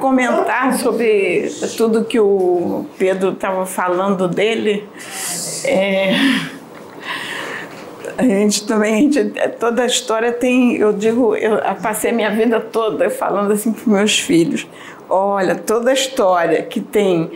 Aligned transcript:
comentar 0.00 0.74
sobre 0.78 1.48
tudo 1.76 2.04
que 2.04 2.18
o 2.18 2.86
Pedro 2.98 3.32
estava 3.32 3.64
falando 3.66 4.26
dele. 4.26 4.88
É, 5.64 6.14
a 8.18 8.22
gente 8.22 8.66
também, 8.66 8.94
a 8.94 9.00
gente, 9.00 9.30
toda 9.58 9.82
a 9.82 9.86
história 9.86 10.32
tem, 10.32 10.76
eu 10.76 10.92
digo, 10.92 11.36
eu 11.36 11.58
passei 11.82 12.12
minha 12.12 12.30
vida 12.30 12.58
toda 12.60 13.08
falando 13.08 13.52
assim 13.52 13.72
para 13.72 13.92
meus 13.92 14.18
filhos. 14.18 14.66
Olha, 15.08 15.54
toda 15.54 15.90
a 15.90 15.94
história 15.94 16.62
que 16.62 16.80
tem 16.80 17.30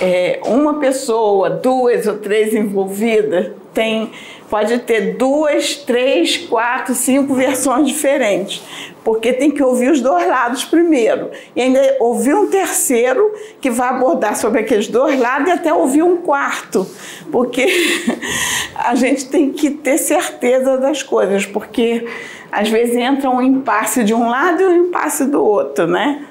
é, 0.00 0.40
uma 0.44 0.74
pessoa, 0.74 1.50
duas 1.50 2.06
ou 2.06 2.18
três 2.18 2.54
envolvidas, 2.54 3.50
tem, 3.72 4.10
pode 4.48 4.78
ter 4.80 5.16
duas, 5.16 5.74
três, 5.74 6.36
quatro, 6.36 6.94
cinco 6.94 7.34
versões 7.34 7.88
diferentes, 7.88 8.62
porque 9.04 9.32
tem 9.32 9.50
que 9.50 9.62
ouvir 9.62 9.90
os 9.90 10.00
dois 10.00 10.26
lados 10.26 10.64
primeiro. 10.64 11.30
E 11.54 11.62
ainda 11.62 11.96
ouvir 12.00 12.34
um 12.34 12.48
terceiro 12.48 13.32
que 13.60 13.70
vai 13.70 13.88
abordar 13.88 14.36
sobre 14.36 14.60
aqueles 14.60 14.88
dois 14.88 15.18
lados 15.18 15.48
e 15.48 15.52
até 15.52 15.72
ouvir 15.72 16.02
um 16.02 16.18
quarto, 16.18 16.86
porque 17.30 17.66
a 18.76 18.94
gente 18.94 19.28
tem 19.28 19.52
que 19.52 19.70
ter 19.70 19.98
certeza 19.98 20.78
das 20.78 21.02
coisas, 21.02 21.44
porque 21.44 22.06
às 22.50 22.68
vezes 22.68 22.96
entra 22.96 23.28
um 23.28 23.42
impasse 23.42 24.04
de 24.04 24.14
um 24.14 24.28
lado 24.28 24.62
e 24.62 24.64
um 24.64 24.86
impasse 24.86 25.24
do 25.24 25.44
outro, 25.44 25.86
né? 25.86 26.24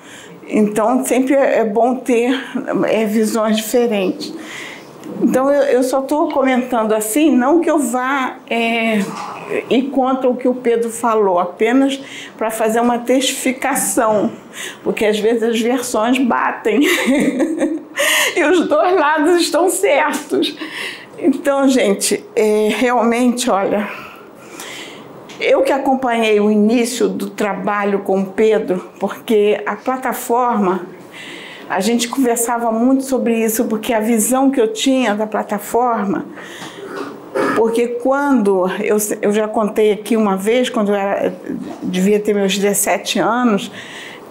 Então 0.47 1.03
sempre 1.03 1.33
é 1.33 1.63
bom 1.63 1.95
ter 1.95 2.39
é, 2.87 3.05
visões 3.05 3.57
diferentes. 3.57 4.33
Então 5.21 5.51
eu, 5.51 5.63
eu 5.63 5.83
só 5.83 5.99
estou 5.99 6.29
comentando 6.29 6.93
assim, 6.93 7.35
não 7.35 7.61
que 7.61 7.69
eu 7.69 7.79
vá 7.79 8.37
é, 8.49 8.99
ir 9.69 9.83
contra 9.91 10.29
o 10.29 10.35
que 10.35 10.47
o 10.47 10.53
Pedro 10.53 10.89
falou, 10.89 11.39
apenas 11.39 11.99
para 12.37 12.51
fazer 12.51 12.79
uma 12.79 12.99
testificação, 12.99 14.31
porque 14.83 15.05
às 15.05 15.19
vezes 15.19 15.43
as 15.43 15.59
versões 15.59 16.17
batem 16.19 16.81
e 18.35 18.43
os 18.43 18.67
dois 18.67 18.95
lados 18.95 19.41
estão 19.41 19.69
certos. 19.69 20.57
Então, 21.17 21.67
gente, 21.67 22.23
é, 22.35 22.69
realmente, 22.75 23.49
olha, 23.49 23.87
eu 25.39 25.61
que 25.63 25.71
acompanhei 25.71 26.39
o 26.39 26.51
início 26.51 27.07
do 27.07 27.29
trabalho 27.29 27.99
com 27.99 28.21
o 28.21 28.25
Pedro, 28.25 28.89
porque 28.99 29.61
a 29.65 29.75
plataforma 29.75 30.87
a 31.69 31.79
gente 31.79 32.07
conversava 32.07 32.71
muito 32.71 33.03
sobre 33.03 33.43
isso, 33.43 33.65
porque 33.65 33.93
a 33.93 33.99
visão 33.99 34.51
que 34.51 34.59
eu 34.61 34.71
tinha 34.71 35.15
da 35.15 35.25
plataforma, 35.25 36.25
porque 37.55 37.87
quando, 37.87 38.69
eu, 38.79 38.97
eu 39.21 39.31
já 39.31 39.47
contei 39.47 39.91
aqui 39.91 40.15
uma 40.15 40.37
vez, 40.37 40.69
quando 40.69 40.89
eu 40.89 40.95
era, 40.95 41.33
devia 41.83 42.19
ter 42.19 42.33
meus 42.33 42.55
17 42.57 43.19
anos, 43.19 43.71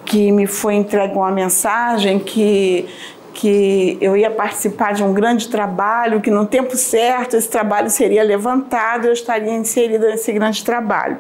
que 0.05 0.31
me 0.31 0.47
foi 0.47 0.75
entregue 0.75 1.15
uma 1.15 1.31
mensagem 1.31 2.19
que 2.19 2.87
que 3.35 3.99
eu 4.01 4.17
ia 4.17 4.31
participar 4.31 4.95
de 4.95 5.03
um 5.03 5.13
grande 5.13 5.49
trabalho, 5.49 6.21
que 6.21 6.31
no 6.31 6.47
tempo 6.47 6.77
certo 6.77 7.37
esse 7.37 7.49
trabalho 7.49 7.91
seria 7.91 8.23
levantado, 8.23 9.07
eu 9.09 9.13
estaria 9.13 9.53
inserida 9.53 10.09
nesse 10.09 10.33
grande 10.33 10.65
trabalho. 10.65 11.19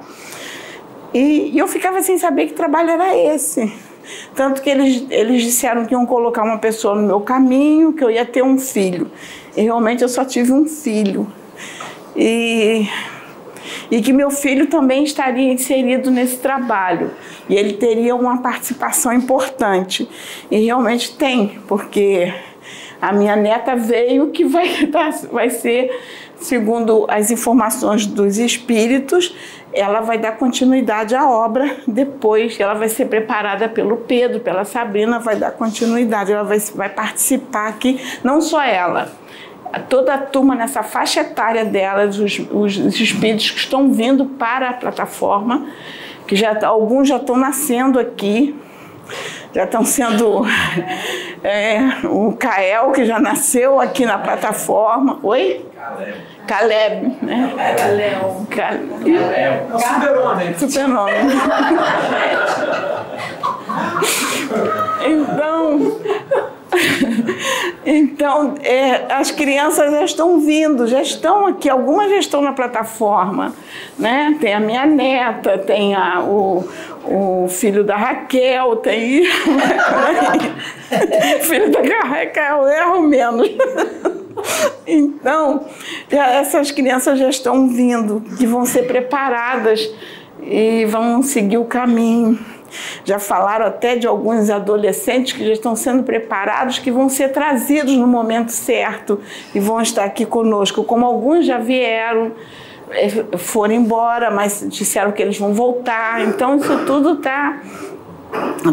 E, 1.13 1.51
e 1.53 1.59
eu 1.59 1.67
ficava 1.67 2.01
sem 2.03 2.17
saber 2.17 2.47
que 2.47 2.53
trabalho 2.53 2.91
era 2.91 3.17
esse. 3.17 3.73
Tanto 4.35 4.63
que 4.63 4.71
eles, 4.71 5.07
eles 5.11 5.43
disseram 5.43 5.85
que 5.87 5.95
iam 5.95 6.07
colocar 6.07 6.43
uma 6.43 6.59
pessoa 6.59 6.95
no 6.95 7.07
meu 7.07 7.21
caminho, 7.21 7.93
que 7.93 8.03
eu 8.03 8.11
ia 8.11 8.25
ter 8.25 8.43
um 8.43 8.59
filho. 8.59 9.11
E 9.57 9.63
realmente 9.63 10.03
eu 10.03 10.09
só 10.09 10.25
tive 10.25 10.53
um 10.53 10.67
filho. 10.67 11.27
E, 12.17 12.89
e 13.91 14.01
que 14.01 14.13
meu 14.13 14.31
filho 14.31 14.67
também 14.67 15.05
estaria 15.05 15.53
inserido 15.53 16.11
nesse 16.11 16.39
trabalho. 16.39 17.11
E 17.49 17.55
ele 17.55 17.75
teria 17.75 18.15
uma 18.15 18.43
participação 18.43 19.13
importante. 19.13 20.09
E 20.51 20.65
realmente 20.65 21.17
tem, 21.17 21.61
porque 21.67 22.33
a 23.01 23.13
minha 23.13 23.37
neta 23.37 23.77
veio 23.77 24.31
que 24.31 24.45
vai, 24.45 24.69
vai 25.31 25.51
ser, 25.51 25.91
segundo 26.37 27.07
as 27.09 27.31
informações 27.31 28.07
dos 28.07 28.39
espíritos, 28.39 29.35
ela 29.75 30.01
vai 30.01 30.17
dar 30.17 30.33
continuidade 30.33 31.15
à 31.15 31.29
obra 31.29 31.77
depois, 31.87 32.59
ela 32.59 32.75
vai 32.75 32.89
ser 32.89 33.07
preparada 33.07 33.69
pelo 33.69 33.99
Pedro, 33.99 34.41
pela 34.41 34.65
Sabrina, 34.65 35.19
vai 35.19 35.37
dar 35.37 35.51
continuidade, 35.51 36.33
ela 36.33 36.45
vai, 36.45 36.59
vai 36.59 36.89
participar 36.89 37.69
aqui, 37.69 38.01
não 38.23 38.41
só 38.41 38.63
ela, 38.63 39.13
toda 39.89 40.15
a 40.15 40.19
turma 40.19 40.55
nessa 40.55 40.83
faixa 40.83 41.21
etária 41.21 41.65
dela, 41.65 42.07
os, 42.07 42.39
os 42.51 43.01
espíritos 43.01 43.51
que 43.51 43.59
estão 43.59 43.93
vindo 43.93 44.27
para 44.27 44.71
a 44.71 44.73
plataforma, 44.73 45.67
que 46.27 46.37
já 46.37 46.67
alguns 46.67 47.09
já 47.09 47.17
estão 47.17 47.37
nascendo 47.37 47.99
aqui, 47.99 48.55
já 49.55 49.65
estão 49.65 49.85
sendo 49.85 50.45
é, 51.45 51.81
o 52.05 52.33
Kael, 52.33 52.93
que 52.93 53.05
já 53.05 53.19
nasceu 53.21 53.81
aqui 53.81 54.05
na 54.05 54.19
plataforma. 54.19 55.19
Oi? 55.23 55.65
Caleb, 56.47 57.17
né? 57.23 57.53
Caleb. 57.77 58.47
Caleb. 58.51 59.63
Super-homem. 59.79 60.55
Super-homem. 60.59 61.15
então, 65.07 66.01
então 67.85 68.55
é, 68.63 69.13
as 69.13 69.31
crianças 69.31 69.91
já 69.91 70.05
estão 70.05 70.41
vindo, 70.41 70.87
já 70.87 71.03
estão 71.03 71.47
aqui, 71.47 71.69
algumas 71.69 72.11
já 72.11 72.19
estão 72.19 72.41
na 72.41 72.53
plataforma, 72.53 73.55
né? 73.99 74.37
Tem 74.41 74.55
a 74.55 74.61
minha 74.61 74.87
neta, 74.87 75.59
tem 75.59 75.95
a, 75.95 76.21
o, 76.21 76.65
o 77.05 77.49
filho 77.49 77.85
da 77.85 77.97
Raquel, 77.97 78.77
tem 78.77 79.25
filho 81.43 81.71
da 81.71 82.01
Raquel, 82.01 82.69
erro 82.69 83.03
menos. 83.03 83.49
Então, 84.87 85.67
essas 86.11 86.71
crianças 86.71 87.19
já 87.19 87.29
estão 87.29 87.69
vindo, 87.69 88.23
que 88.37 88.47
vão 88.47 88.67
ser 88.67 88.87
preparadas 88.87 89.91
e 90.43 90.85
vão 90.87 91.23
seguir 91.23 91.59
o 91.59 91.65
caminho. 91.65 92.39
Já 93.05 93.19
falaram 93.19 93.67
até 93.67 93.97
de 93.97 94.07
alguns 94.07 94.51
adolescentes 94.51 95.33
que 95.33 95.45
já 95.45 95.53
estão 95.53 95.75
sendo 95.77 96.03
preparados, 96.03 96.79
que 96.79 96.91
vão 96.91 97.09
ser 97.09 97.31
trazidos 97.31 97.95
no 97.97 98.07
momento 98.07 98.51
certo 98.51 99.21
e 99.55 99.61
vão 99.61 99.81
estar 99.81 100.05
aqui 100.05 100.25
conosco, 100.25 100.85
como 100.85 101.05
alguns 101.05 101.47
já 101.47 101.59
vieram, 101.59 102.33
eh, 102.91 103.37
foram 103.39 103.75
embora, 103.75 104.31
mas 104.31 104.65
disseram 104.69 105.13
que 105.13 105.23
eles 105.23 105.39
vão 105.39 105.53
voltar. 105.53 106.23
Então, 106.23 106.57
isso 106.57 106.85
tudo 106.87 107.15
está 107.15 107.61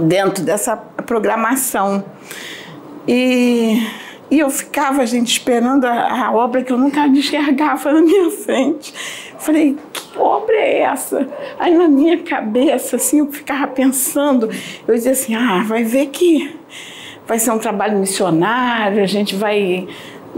dentro 0.02 0.44
dessa 0.44 0.76
programação. 1.06 2.04
E 3.08 3.82
e 4.32 4.40
eu 4.40 4.50
ficava, 4.50 5.06
gente, 5.06 5.30
esperando 5.30 5.84
a, 5.84 6.28
a 6.28 6.32
obra 6.32 6.64
que 6.64 6.72
eu 6.72 6.78
nunca 6.78 7.06
enxergava 7.06 7.92
na 7.92 8.02
minha 8.02 8.32
frente. 8.32 8.94
Falei, 9.38 9.78
obra 10.16 10.56
é 10.56 10.80
essa? 10.80 11.28
Aí 11.60 11.76
na 11.76 11.88
minha 11.88 12.18
cabeça, 12.20 12.96
assim, 12.96 13.20
eu 13.20 13.32
ficava 13.32 13.68
pensando, 13.68 14.50
eu 14.88 14.94
dizia 14.94 15.12
assim, 15.12 15.36
ah, 15.36 15.64
vai 15.66 15.84
ver 15.84 16.08
que 16.08 16.56
vai 17.28 17.40
ser 17.40 17.52
um 17.52 17.60
trabalho 17.60 17.98
missionário, 17.98 19.02
a 19.02 19.08
gente 19.08 19.36
vai. 19.36 19.88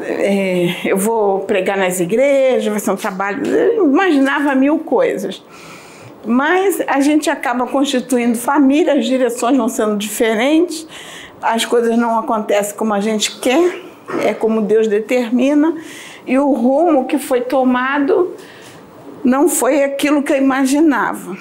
É, 0.02 0.76
eu 0.86 0.98
vou 0.98 1.42
pregar 1.42 1.78
nas 1.78 2.00
igrejas, 2.00 2.66
vai 2.66 2.80
ser 2.80 2.92
um 2.92 2.96
trabalho. 2.96 3.46
Eu 3.46 3.86
imaginava 3.86 4.56
mil 4.56 4.80
coisas. 4.80 5.44
Mas 6.26 6.82
a 6.88 7.02
gente 7.02 7.30
acaba 7.30 7.68
constituindo 7.68 8.38
família, 8.38 8.94
as 8.94 9.06
direções 9.06 9.58
vão 9.58 9.68
sendo 9.68 9.98
diferentes 9.98 10.88
as 11.44 11.66
coisas 11.66 11.98
não 11.98 12.18
acontecem 12.18 12.76
como 12.76 12.94
a 12.94 13.02
gente 13.02 13.40
quer, 13.40 13.82
é 14.24 14.34
como 14.34 14.62
Deus 14.62 14.88
determina, 14.88 15.76
e 16.26 16.40
o 16.40 16.52
rumo 16.54 17.06
que 17.06 17.18
foi 17.18 17.42
tomado 17.42 18.34
não 19.24 19.48
foi 19.48 19.84
aquilo 19.84 20.22
que 20.22 20.34
eu 20.34 20.38
imaginava. 20.38 21.38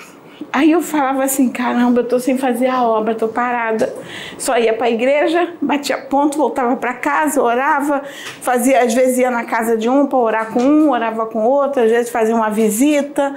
Aí 0.53 0.71
eu 0.71 0.83
falava 0.83 1.25
assim, 1.25 1.49
caramba, 1.49 2.01
eu 2.01 2.05
tô 2.09 2.21
sem 2.21 2.37
fazer 2.37 2.67
a 2.67 2.83
obra, 2.83 3.15
tô 3.15 3.27
parada. 3.27 3.93
Só 4.37 4.59
ia 4.59 4.75
para 4.75 4.87
a 4.87 4.91
igreja, 4.91 5.55
batia 5.63 5.97
ponto, 5.97 6.37
voltava 6.37 6.77
para 6.77 6.93
casa, 6.93 7.43
orava, 7.43 8.03
fazia, 8.43 8.83
às 8.83 8.93
vezes 8.93 9.19
ia 9.19 9.31
na 9.31 9.45
casa 9.45 9.79
de 9.79 9.89
um 9.89 10.07
para 10.07 10.19
orar 10.19 10.47
com 10.53 10.61
um, 10.61 10.91
orava 10.91 11.25
com 11.25 11.45
outro, 11.45 11.83
às 11.83 11.91
vezes 11.91 12.11
fazia 12.11 12.37
uma 12.37 12.51
visita, 12.51 13.35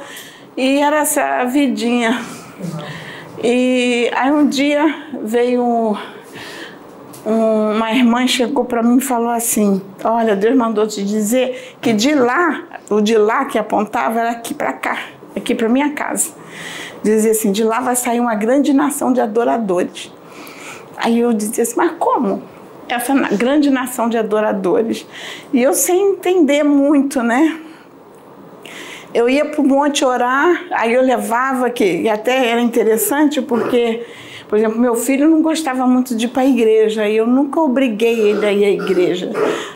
e 0.57 0.80
era 0.80 0.98
essa 0.98 1.45
vidinha. 1.45 2.19
E 3.41 4.12
aí 4.13 4.31
um 4.31 4.45
dia 4.48 4.94
veio 5.21 5.98
uma 7.25 7.92
irmã 7.92 8.27
chegou 8.27 8.66
para 8.66 8.83
mim 8.83 8.98
e 8.98 9.01
falou 9.01 9.30
assim: 9.30 9.81
Olha, 10.04 10.36
Deus 10.36 10.56
mandou 10.56 10.88
te 10.88 11.04
dizer 11.04 11.75
que 11.81 11.92
de 11.92 12.13
lá, 12.13 12.63
o 12.89 13.01
de 13.01 13.18
lá 13.18 13.45
que 13.45 13.57
apontava 13.57 14.19
era 14.19 14.31
aqui 14.31 14.54
para 14.54 14.74
cá, 14.74 15.00
aqui 15.36 15.56
para 15.56 15.68
minha 15.68 15.92
casa. 15.92 16.31
Dizia 17.04 17.31
assim: 17.31 17.51
de 17.51 17.63
lá 17.63 17.80
vai 17.80 17.95
sair 17.95 18.19
uma 18.19 18.36
grande 18.36 18.74
nação 18.74 19.12
de 19.12 19.19
adoradores. 19.19 20.12
Aí 20.98 21.19
eu 21.19 21.33
dizia 21.33 21.63
assim: 21.63 21.75
Mas 21.77 21.94
como? 21.98 22.44
Essa 22.88 23.13
grande 23.36 23.72
nação 23.72 24.07
de 24.07 24.18
adoradores. 24.18 25.06
E 25.51 25.62
eu 25.62 25.74
sem 25.74 26.12
entender 26.12 26.63
muito, 26.63 27.24
né? 27.24 27.60
eu 29.16 29.30
ia 29.30 29.45
para 29.45 29.62
o 29.62 29.63
monte 29.66 30.04
orar, 30.04 30.66
aí 30.72 30.94
eu 30.94 31.01
levava, 31.01 31.69
que 31.69 32.10
até 32.10 32.50
era 32.50 32.60
interessante 32.60 33.42
porque, 33.42 34.06
por 34.47 34.57
exemplo, 34.57 34.80
meu 34.80 34.95
filho 34.95 35.30
não 35.30 35.42
gostava 35.42 35.88
muito 35.88 36.15
de 36.15 36.25
ir 36.25 36.30
para 36.30 36.44
a 36.44 36.45
igreja, 36.45 37.07
e 37.07 37.18
eu 37.18 37.25
nunca 37.25 37.59
obriguei 37.59 38.19
ele 38.19 38.45
a 38.45 38.51
ir 38.51 38.65
à 38.65 38.69
igreja. 38.69 39.31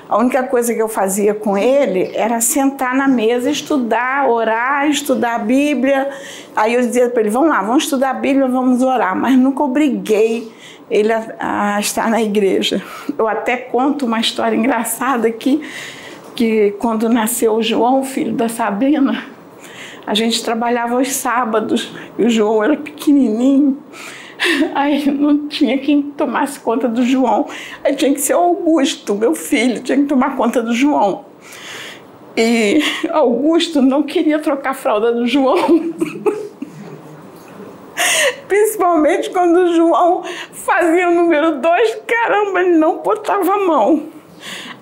A 0.08 0.18
única 0.18 0.44
coisa 0.44 0.74
que 0.74 0.82
eu 0.82 0.88
fazia 0.88 1.34
com 1.34 1.58
ele 1.58 2.12
era 2.14 2.40
sentar 2.40 2.96
na 2.96 3.08
mesa, 3.08 3.50
estudar, 3.50 4.30
orar, 4.30 4.88
estudar 4.90 5.36
a 5.36 5.40
Bíblia. 5.40 6.10
Aí 6.56 6.76
eu 6.76 6.82
dizia 6.82 7.10
para 7.10 7.22
ele: 7.22 7.30
vamos 7.30 7.50
lá, 7.50 7.62
vamos 7.62 7.84
estudar 7.84 8.12
a 8.12 8.14
Bíblia, 8.14 8.48
vamos 8.48 8.82
orar, 8.82 9.16
mas 9.16 9.38
nunca 9.38 9.64
obriguei 9.64 10.52
ele 10.90 11.12
a, 11.14 11.76
a 11.76 11.80
estar 11.80 12.10
na 12.10 12.22
igreja. 12.22 12.82
Eu 13.18 13.28
até 13.28 13.58
conto 13.58 14.06
uma 14.06 14.20
história 14.20 14.56
engraçada 14.56 15.28
aqui 15.28 15.62
que 16.36 16.72
quando 16.80 17.10
nasceu 17.10 17.56
o 17.56 17.62
João, 17.62 18.04
filho 18.04 18.34
da 18.34 18.48
Sabrina, 18.48 19.26
a 20.08 20.14
gente 20.14 20.44
trabalhava 20.44 20.96
aos 20.96 21.12
sábados 21.12 21.92
e 22.18 22.24
o 22.24 22.30
João 22.30 22.64
era 22.64 22.78
pequenininho. 22.78 23.78
Aí 24.74 25.10
não 25.12 25.48
tinha 25.48 25.78
quem 25.78 26.02
tomasse 26.02 26.60
conta 26.60 26.88
do 26.88 27.04
João. 27.04 27.48
Aí 27.84 27.96
tinha 27.96 28.14
que 28.14 28.22
ser 28.22 28.36
o 28.36 28.40
Augusto, 28.40 29.14
meu 29.16 29.36
filho, 29.36 29.82
tinha 29.82 29.98
que 29.98 30.06
tomar 30.06 30.36
conta 30.38 30.62
do 30.62 30.74
João. 30.74 31.26
E 32.38 32.82
Augusto 33.12 33.82
não 33.82 34.04
queria 34.04 34.40
trocar 34.40 34.70
a 34.72 34.74
fralda 34.74 35.12
do 35.12 35.28
João. 35.28 35.94
Principalmente 38.48 39.30
quando 39.30 39.58
o 39.58 39.76
João 39.76 40.24
fazia 40.54 41.10
o 41.10 41.14
número 41.14 41.58
dois, 41.58 41.98
caramba, 42.08 42.62
ele 42.62 42.78
não 42.78 43.00
botava 43.00 43.54
a 43.54 43.60
mão. 43.60 44.08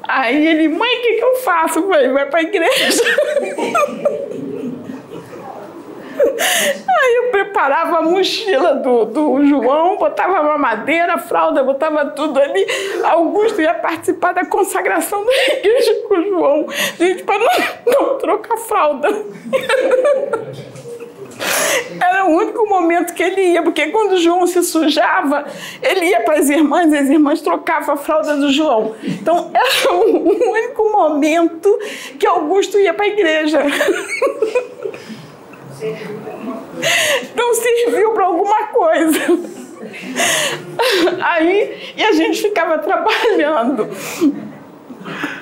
Aí 0.03 0.45
ele, 0.47 0.67
mãe, 0.69 0.99
o 0.99 1.01
que, 1.01 1.13
que 1.15 1.23
eu 1.23 1.35
faço? 1.37 1.79
Eu 1.79 2.13
vai 2.13 2.27
para 2.29 2.39
a 2.39 2.43
igreja. 2.43 3.03
Preparava 7.57 7.97
a 7.97 8.01
mochila 8.03 8.75
do, 8.75 9.05
do 9.05 9.43
João, 9.47 9.97
botava 9.97 10.43
mamadeira, 10.43 11.17
fralda, 11.17 11.63
botava 11.63 12.05
tudo 12.05 12.39
ali. 12.39 12.63
Augusto 13.03 13.59
ia 13.59 13.73
participar 13.73 14.31
da 14.33 14.45
consagração 14.45 15.25
da 15.25 15.33
igreja 15.55 16.03
com 16.07 16.19
o 16.19 16.23
João. 16.23 16.67
Gente, 16.99 17.23
para 17.23 17.39
não, 17.39 17.47
não 17.87 18.17
trocar 18.19 18.57
fralda. 18.57 19.09
Era 21.99 22.25
o 22.25 22.29
único 22.29 22.69
momento 22.69 23.15
que 23.15 23.23
ele 23.23 23.41
ia, 23.53 23.63
porque 23.63 23.87
quando 23.87 24.11
o 24.11 24.17
João 24.19 24.45
se 24.45 24.61
sujava, 24.61 25.43
ele 25.81 26.05
ia 26.05 26.21
para 26.21 26.37
as 26.37 26.51
irmãs, 26.51 26.93
e 26.93 26.95
as 26.95 27.09
irmãs 27.09 27.41
trocavam 27.41 27.95
a 27.95 27.97
fralda 27.97 28.37
do 28.37 28.51
João. 28.51 28.93
Então 29.03 29.49
era 29.51 29.93
o 29.95 30.51
único 30.51 30.91
momento 30.91 31.75
que 32.19 32.27
Augusto 32.27 32.77
ia 32.77 32.93
para 32.93 33.05
a 33.05 33.09
igreja. 33.09 33.63
Não 37.35 37.53
serviu 37.53 38.11
para 38.11 38.25
alguma 38.25 38.67
coisa. 38.67 39.19
Aí, 41.21 41.93
e 41.95 42.03
a 42.03 42.11
gente 42.11 42.41
ficava 42.41 42.77
trabalhando. 42.79 43.89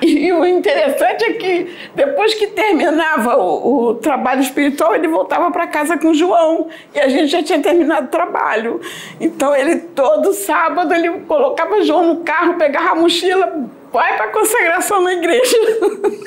E, 0.00 0.32
o 0.32 0.46
interessante 0.46 1.24
é 1.24 1.32
que 1.32 1.76
depois 1.94 2.34
que 2.34 2.46
terminava 2.48 3.36
o, 3.36 3.88
o 3.88 3.94
trabalho 3.94 4.40
espiritual, 4.40 4.94
ele 4.94 5.08
voltava 5.08 5.50
para 5.50 5.66
casa 5.66 5.98
com 5.98 6.08
o 6.08 6.14
João. 6.14 6.68
E 6.94 7.00
a 7.00 7.08
gente 7.08 7.28
já 7.28 7.42
tinha 7.42 7.60
terminado 7.60 8.06
o 8.06 8.10
trabalho. 8.10 8.80
Então 9.20 9.54
ele 9.54 9.76
todo 9.76 10.32
sábado 10.32 10.94
ele 10.94 11.20
colocava 11.20 11.82
João 11.82 12.14
no 12.14 12.16
carro, 12.20 12.54
pegava 12.54 12.90
a 12.90 12.94
mochila, 12.94 13.68
vai 13.92 14.16
para 14.16 14.26
a 14.26 14.32
consagração 14.32 15.00
na 15.02 15.14
igreja. 15.14 15.56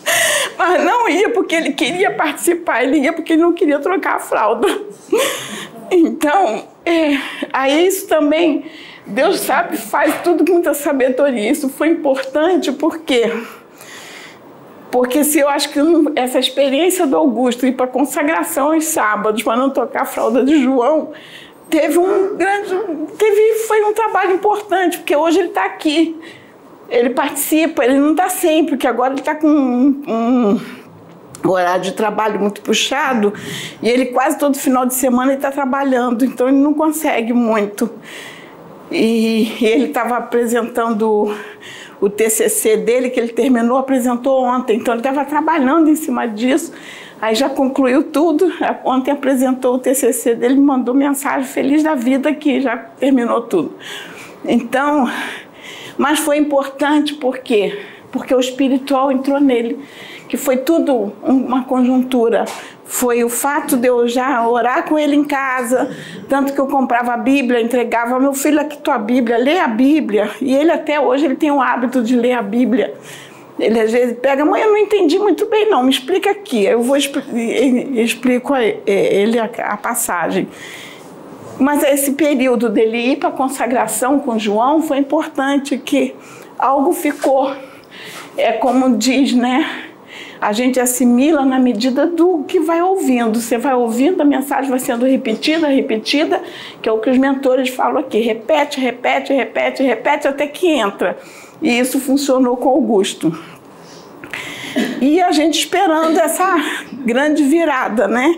Mas 0.57 0.85
não 0.85 1.09
ia 1.09 1.31
porque 1.31 1.55
ele 1.55 1.73
queria 1.73 2.11
participar, 2.11 2.83
ele 2.83 2.99
ia 2.99 3.13
porque 3.13 3.35
ele 3.35 3.43
não 3.43 3.53
queria 3.53 3.79
trocar 3.79 4.17
a 4.17 4.21
fralda. 4.21 4.69
Então, 5.95 6.65
é, 6.87 7.19
aí 7.53 7.87
isso 7.87 8.09
também 8.09 8.65
Deus 9.07 9.41
sabe, 9.41 9.77
faz 9.77 10.23
tudo 10.23 10.45
com 10.45 10.53
muita 10.55 10.75
sabedoria. 10.75 11.51
Isso 11.51 11.69
foi 11.69 11.89
importante 11.89 12.73
porque 12.73 13.31
porque 14.91 15.25
se 15.25 15.39
eu 15.39 15.49
acho 15.49 15.71
que 15.71 15.81
essa 16.15 16.39
experiência 16.39 17.07
do 17.07 17.17
Augusto 17.17 17.67
ir 17.67 17.73
para 17.73 17.87
consagração 17.87 18.73
aos 18.73 18.85
sábados 18.85 19.43
para 19.43 19.57
não 19.57 19.71
tocar 19.71 20.03
a 20.03 20.05
fralda 20.05 20.45
de 20.45 20.63
João 20.63 21.13
teve 21.71 21.99
um 21.99 22.37
grande 22.37 22.69
teve 23.17 23.55
foi 23.67 23.83
um 23.85 23.95
trabalho 23.95 24.35
importante 24.35 24.99
porque 24.99 25.17
hoje 25.17 25.39
ele 25.39 25.49
está 25.49 25.65
aqui 25.65 26.21
ele 26.93 27.11
participa 27.11 27.85
ele 27.85 27.99
não 27.99 28.13
está 28.13 28.29
sempre 28.29 28.73
porque 28.73 28.87
agora 28.87 29.13
ele 29.13 29.21
está 29.21 29.35
com 29.35 29.49
um, 29.49 30.61
um 31.45 31.49
horário 31.49 31.83
de 31.83 31.93
trabalho 31.93 32.39
muito 32.39 32.61
puxado 32.61 33.33
e 33.83 33.89
ele 33.89 34.07
quase 34.07 34.39
todo 34.39 34.57
final 34.57 34.87
de 34.87 34.95
semana 34.95 35.33
está 35.33 35.51
trabalhando 35.51 36.25
então 36.25 36.49
ele 36.49 36.59
não 36.59 36.75
consegue 36.75 37.33
muito 37.33 37.91
e, 38.93 39.57
ele 39.61 39.87
estava 39.87 40.17
apresentando 40.17 41.35
o 42.01 42.11
TCC 42.11 42.77
dele, 42.77 43.11
que 43.11 43.19
ele 43.19 43.33
terminou, 43.33 43.79
apresentou 43.79 44.43
ontem. 44.43 44.77
Então, 44.77 44.93
ele 44.93 45.01
estava 45.01 45.25
trabalhando 45.25 45.89
em 45.89 45.97
cima 45.97 46.27
disso. 46.27 46.73
Aí 47.21 47.35
já 47.35 47.49
concluiu 47.49 48.03
tudo. 48.03 48.53
Ontem 48.85 49.13
apresentou 49.13 49.77
o 49.77 49.79
TCC 49.79 50.35
dele, 50.35 50.59
mandou 50.59 50.95
mensagem 50.95 51.47
feliz 51.47 51.83
da 51.83 51.95
vida 51.95 52.35
que 52.35 52.61
já 52.61 52.77
terminou 52.77 53.43
tudo. 53.43 53.73
Então, 54.45 55.09
mas 55.97 56.19
foi 56.19 56.39
importante 56.39 57.15
porque 57.15 57.79
porque 58.11 58.35
o 58.35 58.41
espiritual 58.41 59.11
entrou 59.11 59.41
nele, 59.41 59.79
que 60.29 60.37
foi 60.37 60.59
tudo 60.59 61.15
uma 61.23 61.65
conjuntura 61.65 62.45
foi 62.93 63.25
o 63.25 63.31
fato 63.31 63.75
de 63.79 63.89
eu 63.89 64.07
já 64.07 64.47
orar 64.47 64.85
com 64.87 64.99
ele 64.99 65.17
em 65.17 65.25
casa, 65.25 65.91
tanto 66.29 66.53
que 66.53 66.61
eu 66.61 66.67
comprava 66.67 67.15
a 67.15 67.17
Bíblia, 67.17 67.59
entregava, 67.59 68.21
meu 68.21 68.35
filho, 68.35 68.61
aqui 68.61 68.77
tua 68.77 68.99
Bíblia, 68.99 69.39
lê 69.39 69.59
a 69.59 69.67
Bíblia. 69.67 70.31
E 70.43 70.55
ele 70.55 70.71
até 70.71 71.01
hoje 71.01 71.25
ele 71.25 71.37
tem 71.37 71.51
o 71.51 71.59
hábito 71.59 72.03
de 72.03 72.15
ler 72.15 72.33
a 72.33 72.43
Bíblia. 72.43 72.93
Ele 73.59 73.81
às 73.81 73.91
vezes 73.91 74.19
pega, 74.19 74.45
mãe, 74.45 74.61
eu 74.61 74.69
não 74.69 74.77
entendi 74.77 75.19
muito 75.19 75.47
bem 75.47 75.71
não, 75.71 75.83
me 75.83 75.91
explica 75.91 76.33
aqui. 76.33 76.67
Eu 76.67 76.83
vou 76.83 76.97
explico 76.97 78.53
a 78.53 78.63
ele 78.63 79.39
a, 79.39 79.45
a 79.45 79.77
passagem. 79.79 80.47
Mas 81.59 81.83
esse 81.83 82.13
período 82.13 82.69
dele 82.69 83.13
ir 83.13 83.17
para 83.17 83.29
a 83.29 83.33
consagração 83.33 84.19
com 84.19 84.39
João 84.39 84.83
foi 84.83 84.99
importante, 84.99 85.79
que 85.79 86.15
algo 86.59 86.93
ficou, 86.93 87.55
é 88.37 88.53
como 88.53 88.97
diz, 88.97 89.33
né? 89.33 89.89
a 90.43 90.53
gente 90.53 90.81
assimila 90.81 91.45
na 91.45 91.61
medida 91.61 92.05
do 92.05 92.43
que 92.43 92.59
vai 92.59 92.83
ouvindo. 92.83 93.41
Você 93.41 93.57
vai 93.57 93.75
ouvindo, 93.75 94.21
a 94.23 94.25
mensagem 94.25 94.69
vai 94.69 94.81
sendo 94.81 95.07
repetida, 95.07 95.69
repetida, 95.69 96.43
que 96.83 96.89
é 96.89 96.93
o 96.93 96.99
que 96.99 97.09
os 97.09 97.17
mentores 97.17 97.69
falam 97.69 97.99
aqui. 97.99 98.19
Repete, 98.19 98.81
repete, 98.81 99.33
repete, 99.33 99.85
repete 99.85 100.27
até 100.27 100.49
que 100.49 100.67
entra. 100.67 101.17
E 101.63 101.79
isso 101.79 102.01
funcionou 102.01 102.57
com 102.57 102.71
Augusto. 102.71 103.33
E 105.01 105.23
a 105.23 105.31
gente 105.31 105.61
esperando 105.61 106.19
essa 106.19 106.57
grande 107.05 107.45
virada, 107.45 108.09
né? 108.09 108.35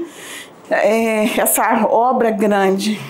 É, 0.71 1.41
essa 1.41 1.87
obra 1.87 2.31
grande. 2.31 3.01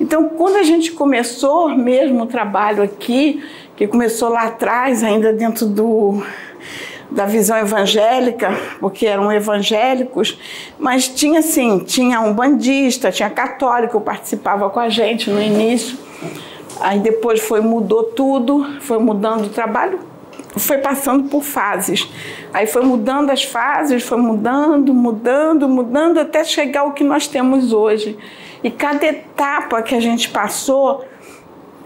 Então, 0.00 0.28
quando 0.28 0.56
a 0.56 0.62
gente 0.62 0.92
começou 0.92 1.70
mesmo 1.70 2.24
o 2.24 2.26
trabalho 2.26 2.82
aqui, 2.82 3.42
que 3.76 3.86
começou 3.86 4.28
lá 4.28 4.44
atrás, 4.44 5.02
ainda 5.02 5.32
dentro 5.32 5.66
do 5.66 6.22
da 7.08 7.24
visão 7.24 7.56
evangélica, 7.56 8.50
porque 8.80 9.06
eram 9.06 9.32
evangélicos, 9.32 10.38
mas 10.76 11.08
tinha 11.08 11.38
assim, 11.38 11.78
tinha 11.78 12.20
um 12.20 12.32
bandista, 12.32 13.12
tinha 13.12 13.30
católico, 13.30 14.00
participava 14.00 14.68
com 14.68 14.80
a 14.80 14.88
gente 14.88 15.30
no 15.30 15.40
início. 15.40 15.96
Aí 16.80 16.98
depois 16.98 17.40
foi 17.40 17.60
mudou 17.60 18.02
tudo, 18.02 18.80
foi 18.80 18.98
mudando 18.98 19.46
o 19.46 19.48
trabalho, 19.48 20.00
foi 20.56 20.78
passando 20.78 21.28
por 21.28 21.42
fases. 21.42 22.08
Aí 22.52 22.66
foi 22.66 22.82
mudando 22.82 23.30
as 23.30 23.44
fases, 23.44 24.02
foi 24.02 24.18
mudando, 24.18 24.94
mudando, 24.94 25.68
mudando 25.68 26.18
até 26.18 26.44
chegar 26.44 26.80
ao 26.80 26.92
que 26.92 27.04
nós 27.04 27.26
temos 27.26 27.72
hoje. 27.72 28.16
E 28.64 28.70
cada 28.70 29.06
etapa 29.06 29.82
que 29.82 29.94
a 29.94 30.00
gente 30.00 30.28
passou, 30.30 31.04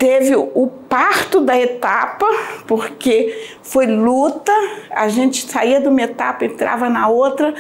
teve 0.01 0.35
o 0.35 0.67
parto 0.89 1.43
da 1.43 1.61
etapa, 1.61 2.27
porque 2.67 3.49
foi 3.63 3.87
luta, 3.87 4.51
a 4.91 5.09
gente 5.09 5.47
saía 5.47 5.79
de 5.79 5.89
uma 5.89 6.01
etapa, 6.01 6.47
entrava 6.47 6.89
na 6.89 7.09
outra, 7.09 7.55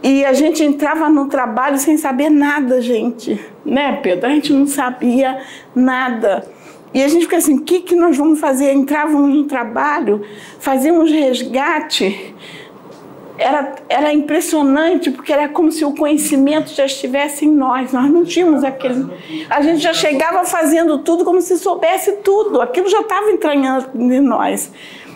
e 0.00 0.24
a 0.24 0.32
gente 0.32 0.62
entrava 0.62 1.08
no 1.08 1.28
trabalho 1.28 1.76
sem 1.78 1.96
saber 1.96 2.30
nada, 2.30 2.80
gente. 2.80 3.44
Né, 3.64 3.98
Pedro? 4.02 4.26
A 4.26 4.30
gente 4.30 4.52
não 4.52 4.68
sabia 4.68 5.40
nada. 5.74 6.46
E 6.94 7.02
a 7.02 7.08
gente 7.08 7.22
fica 7.22 7.38
assim, 7.38 7.56
o 7.56 7.60
que, 7.62 7.80
que 7.80 7.96
nós 7.96 8.16
vamos 8.16 8.38
fazer? 8.38 8.72
Entrávamos 8.72 9.34
no 9.34 9.44
trabalho, 9.44 10.22
fazíamos 10.60 11.10
resgate, 11.10 12.32
era, 13.36 13.74
era 13.88 14.12
impressionante, 14.12 15.10
porque 15.10 15.32
era 15.32 15.48
como 15.48 15.72
se 15.72 15.84
o 15.84 15.92
conhecimento 15.92 16.72
já 16.72 16.86
estivesse 16.86 17.44
em 17.44 17.50
nós. 17.50 17.92
Nós 17.92 18.10
não 18.10 18.24
tínhamos 18.24 18.62
aquele. 18.62 19.06
A 19.50 19.60
gente 19.60 19.82
já 19.82 19.92
chegava 19.92 20.44
fazendo 20.44 20.98
tudo 20.98 21.24
como 21.24 21.40
se 21.40 21.58
soubesse 21.58 22.12
tudo. 22.18 22.60
Aquilo 22.60 22.88
já 22.88 23.00
estava 23.00 23.30
entranhando 23.30 23.88
em 23.94 24.20
nós. 24.20 24.70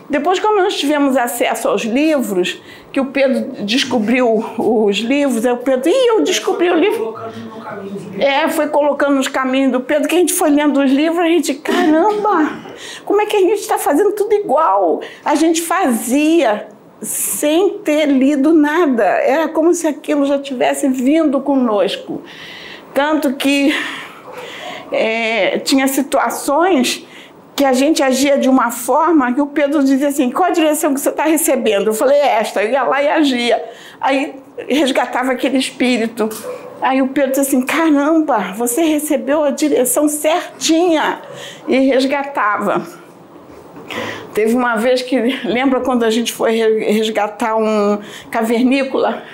Depois, 0.09 0.41
quando 0.41 0.63
nós 0.63 0.75
tivemos 0.75 1.17
acesso 1.17 1.69
aos 1.69 1.83
livros, 1.83 2.63
que 2.91 2.99
o 2.99 3.07
Pedro 3.07 3.63
descobriu 3.65 4.43
os 4.57 4.97
livros, 4.97 5.45
aí 5.45 5.53
o 5.53 5.59
Pedro, 5.59 5.91
ih, 5.91 6.09
eu 6.09 6.25
descobri 6.25 6.71
o 6.71 6.75
livro. 6.75 7.15
É, 8.19 8.49
foi 8.49 8.69
colocando 8.69 9.17
nos 9.17 9.29
caminhos 9.29 9.71
do 9.71 9.81
Pedro, 9.81 10.09
que 10.09 10.15
a 10.15 10.19
gente 10.19 10.33
foi 10.33 10.49
lendo 10.49 10.81
os 10.81 10.91
livros, 10.91 11.19
a 11.19 11.29
gente, 11.29 11.55
caramba, 11.55 12.51
como 13.05 13.21
é 13.21 13.27
que 13.27 13.37
a 13.37 13.41
gente 13.41 13.61
está 13.61 13.77
fazendo 13.77 14.13
tudo 14.13 14.33
igual? 14.35 15.03
A 15.23 15.35
gente 15.35 15.61
fazia 15.61 16.69
sem 17.03 17.79
ter 17.81 18.07
lido 18.07 18.55
nada. 18.55 19.05
Era 19.05 19.49
como 19.49 19.75
se 19.75 19.87
aquilo 19.87 20.25
já 20.25 20.39
tivesse 20.39 20.89
vindo 20.89 21.41
conosco. 21.41 22.23
Tanto 22.95 23.35
que 23.35 23.75
é, 24.91 25.59
tinha 25.59 25.87
situações 25.87 27.07
que 27.59 27.65
a 27.65 27.73
gente 27.73 28.01
agia 28.05 28.39
de 28.39 28.49
uma 28.49 28.71
forma 28.71 29.33
que 29.35 29.41
o 29.41 29.47
Pedro 29.49 29.83
dizia 29.83 30.07
assim: 30.07 30.31
qual 30.31 30.49
a 30.49 30.53
direção 30.53 30.95
que 30.95 31.01
você 31.01 31.09
está 31.09 31.25
recebendo? 31.25 31.89
Eu 31.89 31.93
falei: 31.93 32.17
é 32.17 32.39
esta. 32.39 32.63
Eu 32.63 32.71
ia 32.71 32.85
lá 32.85 33.03
e 33.03 33.09
agia. 33.09 33.65
Aí 34.01 34.37
resgatava 34.69 35.33
aquele 35.33 35.59
espírito. 35.59 36.29
Aí 36.81 37.03
o 37.03 37.09
Pedro 37.09 37.31
disse 37.31 37.41
assim: 37.41 37.61
caramba, 37.61 38.53
você 38.57 38.83
recebeu 38.83 39.43
a 39.43 39.51
direção 39.51 40.09
certinha. 40.09 41.21
E 41.67 41.81
resgatava. 41.81 42.87
Teve 44.33 44.55
uma 44.55 44.77
vez 44.77 45.03
que, 45.03 45.19
lembra 45.45 45.81
quando 45.81 46.05
a 46.05 46.11
gente 46.11 46.33
foi 46.33 46.53
resgatar 46.53 47.57
um 47.57 47.99
cavernícola? 48.31 49.25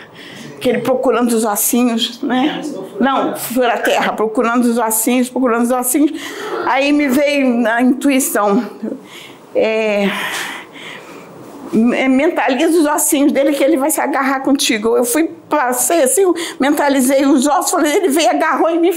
Que 0.64 0.70
ele 0.70 0.78
procurando 0.78 1.30
os 1.30 1.44
ossinhos, 1.44 2.22
né? 2.22 2.62
Não, 2.98 3.36
foi 3.36 3.66
a 3.66 3.76
terra, 3.76 4.14
procurando 4.14 4.64
os 4.64 4.78
ossinhos, 4.78 5.28
procurando 5.28 5.64
os 5.64 5.70
ossinhos. 5.70 6.18
Aí 6.64 6.90
me 6.90 7.06
veio 7.06 7.54
na 7.58 7.82
intuição. 7.82 8.64
É, 9.54 10.08
mentaliza 11.70 12.78
os 12.78 12.86
ossinhos 12.86 13.30
dele 13.30 13.52
que 13.52 13.62
ele 13.62 13.76
vai 13.76 13.90
se 13.90 14.00
agarrar 14.00 14.40
contigo. 14.40 14.96
Eu 14.96 15.04
fui, 15.04 15.30
passei 15.50 16.02
assim, 16.02 16.22
mentalizei 16.58 17.26
os 17.26 17.46
ossos, 17.46 17.70
falei, 17.70 17.96
ele 17.96 18.08
veio, 18.08 18.30
agarrou 18.30 18.70
em 18.70 18.80
mim 18.80 18.88
e 18.88 18.92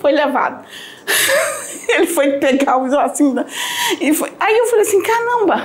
foi 0.00 0.10
levado. 0.10 0.64
ele 1.88 2.08
foi 2.08 2.32
pegar 2.40 2.78
os 2.78 2.92
ossinhos. 2.92 3.46
E 4.00 4.12
foi. 4.12 4.32
Aí 4.40 4.58
eu 4.58 4.66
falei 4.66 4.82
assim, 4.82 5.00
caramba. 5.00 5.62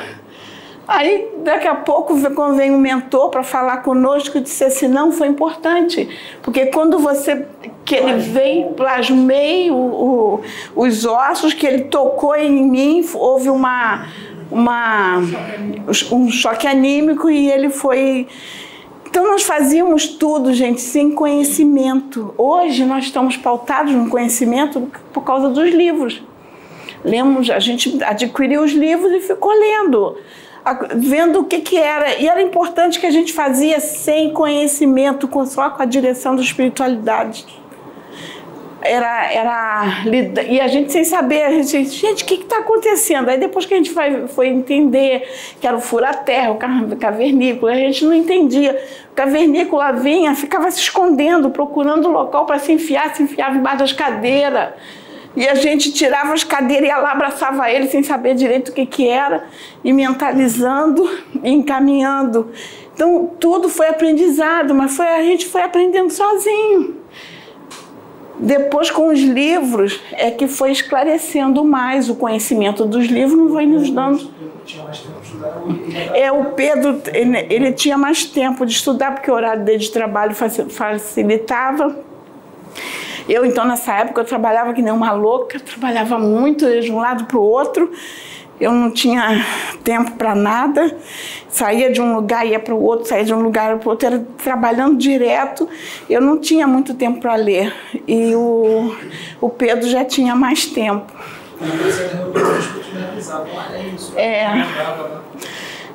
Aí, 0.88 1.29
daqui 1.44 1.67
a 1.67 1.75
pouco, 1.75 2.15
vem 2.15 2.72
um 2.72 2.79
mentor 2.79 3.29
para 3.29 3.44
falar 3.44 3.77
conosco, 3.77 4.39
disse 4.39 4.63
assim, 4.63 4.88
não, 4.88 5.12
foi 5.12 5.27
importante. 5.27 6.08
Porque 6.41 6.67
quando 6.67 6.98
você, 6.98 7.46
que 7.84 7.96
ele 7.96 8.13
veio, 8.13 8.67
plasmei 8.67 9.70
o, 9.70 9.75
o, 9.75 10.41
os 10.75 11.06
ossos, 11.06 11.53
que 11.53 11.67
ele 11.67 11.84
tocou 11.86 12.36
em 12.36 12.70
mim, 12.70 13.06
houve 13.13 13.50
uma, 13.50 14.08
uma, 14.50 15.17
um 16.12 16.32
choque 16.32 16.65
anímico 16.65 17.29
e 17.29 17.51
ele 17.51 17.70
foi 17.70 18.27
então 19.10 19.25
nós 19.25 19.44
fazíamos 19.44 20.06
tudo, 20.06 20.53
gente, 20.53 20.79
sem 20.79 21.12
conhecimento. 21.12 22.36
Hoje 22.38 22.86
nós 22.86 23.06
estamos 23.06 23.36
pautados 23.36 23.91
no 23.94 24.10
conhecimento 24.10 24.91
por 25.13 25.24
causa 25.24 25.50
dos 25.50 25.74
livros. 25.74 26.22
Lemos, 27.03 27.50
a 27.50 27.58
gente 27.58 28.03
adquiriu 28.03 28.62
os 28.62 28.74
livros 28.74 29.12
e 29.13 29.20
ficou 29.22 29.51
lendo, 29.51 30.17
vendo 30.95 31.39
o 31.39 31.43
que, 31.45 31.59
que 31.59 31.77
era. 31.77 32.17
E 32.17 32.27
era 32.27 32.41
importante 32.41 33.00
que 33.00 33.05
a 33.05 33.12
gente 33.12 33.33
fazia 33.33 33.79
sem 33.79 34.31
conhecimento, 34.33 35.29
só 35.45 35.69
com 35.69 35.81
a 35.81 35.86
direção 35.86 36.36
da 36.36 36.41
espiritualidade 36.41 37.45
era, 38.88 39.31
era 39.31 40.03
e 40.47 40.59
a 40.59 40.67
gente 40.67 40.91
sem 40.91 41.03
saber, 41.03 41.43
a 41.43 41.51
gente, 41.62 41.86
gente, 41.86 42.24
o 42.24 42.25
que 42.25 42.36
está 42.36 42.59
acontecendo? 42.59 43.29
Aí 43.29 43.38
depois 43.38 43.65
que 43.65 43.74
a 43.74 43.77
gente 43.77 43.91
foi, 43.91 44.27
foi 44.27 44.47
entender 44.47 45.27
que 45.59 45.67
era 45.67 45.75
o 45.75 45.81
fura-terra, 45.81 46.51
o 46.51 46.57
cavernícola, 46.97 47.71
a 47.71 47.75
gente 47.75 48.05
não 48.05 48.13
entendia. 48.13 48.81
O 49.12 49.15
cavernícola 49.15 49.91
vinha, 49.93 50.33
ficava 50.36 50.69
se 50.71 50.79
escondendo, 50.79 51.50
procurando 51.50 52.07
local 52.09 52.45
para 52.45 52.59
se 52.59 52.71
enfiar, 52.71 53.13
se 53.15 53.24
enfiava 53.24 53.57
embaixo 53.57 53.79
das 53.79 53.93
cadeiras. 53.93 54.69
E 55.36 55.48
a 55.48 55.55
gente 55.55 55.91
tirava 55.91 56.34
as 56.34 56.43
cadeiras 56.43 56.86
e 56.86 56.88
ia 56.88 56.98
lá, 56.98 57.12
abraçava 57.12 57.69
ele 57.69 57.88
sem 57.88 58.01
saber 58.01 58.34
direito 58.34 58.69
o 58.69 58.74
que, 58.74 58.86
que 58.86 59.07
era, 59.07 59.46
e 59.84 59.93
mentalizando 59.93 61.07
e 61.43 61.51
encaminhando. 61.51 62.51
Então, 62.93 63.31
tudo 63.39 63.69
foi 63.69 63.88
aprendizado, 63.88 64.74
mas 64.74 64.96
foi, 64.96 65.05
a 65.05 65.22
gente 65.22 65.46
foi 65.46 65.62
aprendendo 65.62 66.12
sozinho. 66.12 66.96
Depois, 68.39 68.91
com 68.91 69.07
os 69.07 69.19
livros, 69.19 70.00
é 70.12 70.29
que 70.29 70.48
foi 70.48 70.72
esclarecendo 70.72 71.63
mais 71.63 72.10
o 72.10 72.15
conhecimento 72.15 72.86
dos 72.86 73.05
livros, 73.05 73.38
não 73.38 73.50
foi 73.50 73.65
nos 73.65 73.89
dando. 73.89 74.29
É, 76.13 76.31
o 76.31 76.46
Pedro, 76.51 77.01
ele, 77.13 77.48
ele 77.50 77.72
tinha 77.72 77.98
mais 77.98 78.25
tempo 78.25 78.65
de 78.65 78.74
estudar, 78.74 79.13
porque 79.13 79.31
o 79.31 79.34
horário 79.34 79.63
dele 79.63 79.79
de 79.79 79.91
trabalho 79.91 80.36
facilitava. 80.36 82.06
Eu, 83.27 83.46
então, 83.46 83.65
nessa 83.65 83.93
época, 83.93 84.22
eu 84.22 84.25
trabalhava 84.25 84.74
que 84.74 84.81
nem 84.81 84.93
uma 84.93 85.12
louca, 85.12 85.60
trabalhava 85.60 86.17
muito 86.17 86.79
de 86.79 86.91
um 86.91 87.00
lado 87.00 87.25
para 87.25 87.38
o 87.38 87.41
outro 87.41 87.91
eu 88.60 88.72
não 88.72 88.91
tinha 88.91 89.46
tempo 89.84 90.12
para 90.12 90.34
nada, 90.34 90.96
saía 91.48 91.91
de 91.91 92.01
um 92.01 92.15
lugar, 92.15 92.46
ia 92.46 92.60
para 92.60 92.74
o 92.74 92.81
outro, 92.81 93.07
saía 93.07 93.24
de 93.24 93.34
um 93.34 93.41
lugar 93.41 93.77
para 93.77 93.88
o 93.88 93.91
outro, 93.91 94.07
era 94.07 94.25
trabalhando 94.43 94.98
direto, 94.98 95.69
eu 96.10 96.19
não 96.19 96.39
tinha 96.39 96.65
muito 96.67 96.93
tempo 96.96 97.19
para 97.19 97.36
ler. 97.36 97.74
E 98.07 98.34
o, 98.34 98.96
o 99.39 99.50
Pedro 99.50 99.88
já 99.88 100.03
tinha 100.03 100.36
mais 100.36 100.65
tempo. 100.65 101.12
É. 104.15 104.48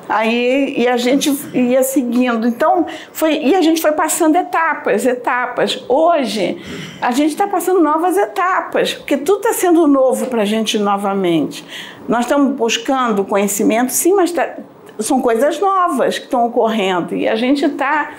Aí 0.07 0.75
e 0.77 0.87
a 0.87 0.97
gente 0.97 1.33
ia 1.53 1.83
seguindo. 1.83 2.47
Então, 2.47 2.85
foi, 3.11 3.37
e 3.37 3.55
a 3.55 3.61
gente 3.61 3.81
foi 3.81 3.91
passando 3.93 4.35
etapas, 4.35 5.05
etapas. 5.05 5.83
Hoje, 5.87 6.61
a 7.01 7.11
gente 7.11 7.29
está 7.29 7.47
passando 7.47 7.81
novas 7.81 8.17
etapas, 8.17 8.93
porque 8.93 9.17
tudo 9.17 9.37
está 9.37 9.53
sendo 9.53 9.87
novo 9.87 10.27
para 10.27 10.41
a 10.41 10.45
gente 10.45 10.77
novamente. 10.77 11.65
Nós 12.07 12.21
estamos 12.21 12.55
buscando 12.55 13.23
conhecimento, 13.23 13.91
sim, 13.91 14.13
mas 14.13 14.31
tá, 14.31 14.57
são 14.99 15.21
coisas 15.21 15.59
novas 15.59 16.19
que 16.19 16.25
estão 16.25 16.45
ocorrendo. 16.45 17.15
E 17.15 17.27
a 17.27 17.35
gente 17.35 17.65
está. 17.65 18.11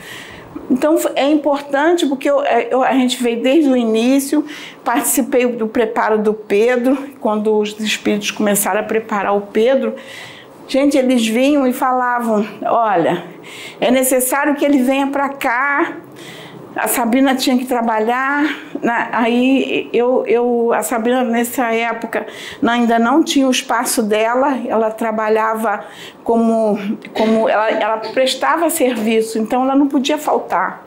Então 0.71 0.97
é 1.15 1.29
importante 1.29 2.07
porque 2.07 2.31
eu, 2.31 2.41
eu, 2.43 2.83
a 2.83 2.93
gente 2.93 3.23
veio 3.23 3.43
desde 3.43 3.69
o 3.69 3.77
início, 3.77 4.45
participei 4.83 5.47
do 5.47 5.67
preparo 5.67 6.19
do 6.19 6.33
Pedro, 6.33 6.97
quando 7.21 7.55
os 7.59 7.79
espíritos 7.81 8.31
começaram 8.31 8.81
a 8.81 8.83
preparar 8.83 9.37
o 9.37 9.43
Pedro. 9.43 9.95
Gente, 10.67 10.97
eles 10.97 11.27
vinham 11.27 11.67
e 11.67 11.73
falavam: 11.73 12.47
olha, 12.63 13.25
é 13.81 13.91
necessário 13.91 14.55
que 14.55 14.65
ele 14.65 14.83
venha 14.83 15.07
para 15.07 15.29
cá. 15.29 15.97
A 16.77 16.89
Sabrina 16.89 17.37
tinha 17.37 17.57
que 17.57 17.67
trabalhar. 17.67 18.43
Né? 18.83 19.09
Aí 19.13 19.89
eu, 19.93 20.27
eu, 20.27 20.73
a 20.73 20.83
Sabrina 20.83 21.23
nessa 21.23 21.73
época 21.73 22.27
ainda 22.67 22.99
não 22.99 23.23
tinha 23.23 23.47
o 23.47 23.51
espaço 23.51 24.03
dela. 24.03 24.59
Ela 24.67 24.91
trabalhava 24.91 25.85
como, 26.25 26.77
como 27.13 27.49
ela, 27.49 27.71
ela 27.71 27.97
prestava 27.99 28.69
serviço, 28.71 29.39
então 29.39 29.63
ela 29.63 29.77
não 29.77 29.87
podia 29.87 30.19
faltar. 30.19 30.85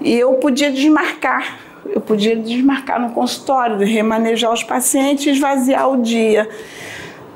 E 0.00 0.18
eu 0.18 0.32
podia 0.34 0.72
desmarcar. 0.72 1.58
Eu 1.86 2.00
podia 2.00 2.34
desmarcar 2.34 3.00
no 3.00 3.10
consultório, 3.10 3.76
remanejar 3.78 4.52
os 4.52 4.62
pacientes 4.62 5.26
esvaziar 5.26 5.88
o 5.88 6.00
dia. 6.00 6.48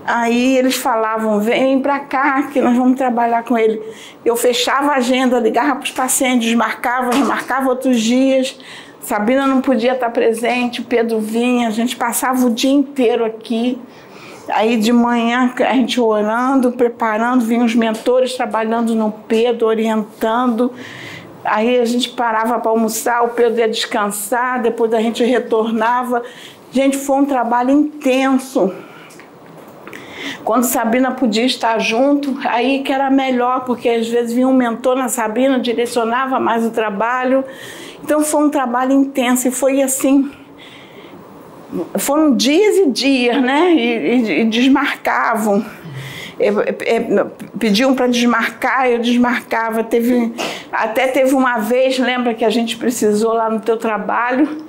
Aí 0.06 0.56
eles 0.56 0.76
falavam: 0.76 1.40
vem 1.40 1.80
para 1.80 1.98
cá 1.98 2.44
que 2.44 2.60
nós 2.60 2.76
vamos 2.76 2.96
trabalhar 2.96 3.42
com 3.42 3.58
ele. 3.58 3.82
Eu 4.24 4.36
fechava 4.36 4.92
a 4.92 4.96
agenda, 4.96 5.40
ligava 5.40 5.74
para 5.74 5.84
os 5.84 5.90
pacientes, 5.90 6.54
marcava, 6.54 7.12
marcava 7.16 7.68
outros 7.68 8.00
dias. 8.00 8.56
Sabina 9.00 9.46
não 9.46 9.60
podia 9.60 9.92
estar 9.92 10.10
presente, 10.10 10.82
Pedro 10.82 11.20
vinha, 11.20 11.68
a 11.68 11.70
gente 11.70 11.96
passava 11.96 12.46
o 12.46 12.50
dia 12.50 12.72
inteiro 12.72 13.24
aqui. 13.24 13.78
Aí 14.48 14.76
de 14.76 14.92
manhã 14.92 15.52
a 15.58 15.72
gente 15.74 16.00
orando, 16.00 16.70
preparando, 16.72 17.44
vinham 17.44 17.64
os 17.64 17.74
mentores 17.74 18.34
trabalhando 18.34 18.94
no 18.94 19.10
Pedro, 19.10 19.66
orientando. 19.66 20.72
Aí 21.44 21.78
a 21.78 21.84
gente 21.84 22.10
parava 22.10 22.58
para 22.58 22.70
almoçar, 22.70 23.24
o 23.24 23.28
Pedro 23.30 23.60
ia 23.60 23.68
descansar, 23.68 24.62
depois 24.62 24.92
a 24.92 25.00
gente 25.00 25.24
retornava. 25.24 26.22
Gente, 26.72 26.96
foi 26.96 27.16
um 27.16 27.24
trabalho 27.24 27.70
intenso 27.70 28.72
quando 30.46 30.62
Sabrina 30.62 31.10
podia 31.10 31.44
estar 31.44 31.76
junto, 31.80 32.38
aí 32.44 32.84
que 32.84 32.92
era 32.92 33.10
melhor, 33.10 33.64
porque 33.64 33.88
às 33.88 34.06
vezes 34.06 34.32
vinha 34.32 34.46
um 34.46 34.54
mentor 34.54 34.94
na 34.94 35.08
Sabrina, 35.08 35.58
direcionava 35.58 36.38
mais 36.38 36.64
o 36.64 36.70
trabalho. 36.70 37.44
Então 38.00 38.22
foi 38.22 38.44
um 38.44 38.48
trabalho 38.48 38.92
intenso 38.92 39.48
e 39.48 39.50
foi 39.50 39.82
assim. 39.82 40.30
Foram 41.98 42.36
dias 42.36 42.76
e 42.76 42.90
dias, 42.92 43.42
né? 43.42 43.72
E, 43.72 43.80
e, 43.80 44.40
e 44.42 44.44
desmarcavam. 44.44 45.66
Pediam 47.58 47.96
para 47.96 48.06
desmarcar, 48.06 48.86
eu 48.86 49.00
desmarcava. 49.00 49.82
Teve, 49.82 50.32
até 50.70 51.08
teve 51.08 51.34
uma 51.34 51.58
vez, 51.58 51.98
lembra 51.98 52.34
que 52.34 52.44
a 52.44 52.50
gente 52.50 52.76
precisou 52.76 53.32
lá 53.32 53.50
no 53.50 53.58
teu 53.58 53.76
trabalho? 53.76 54.64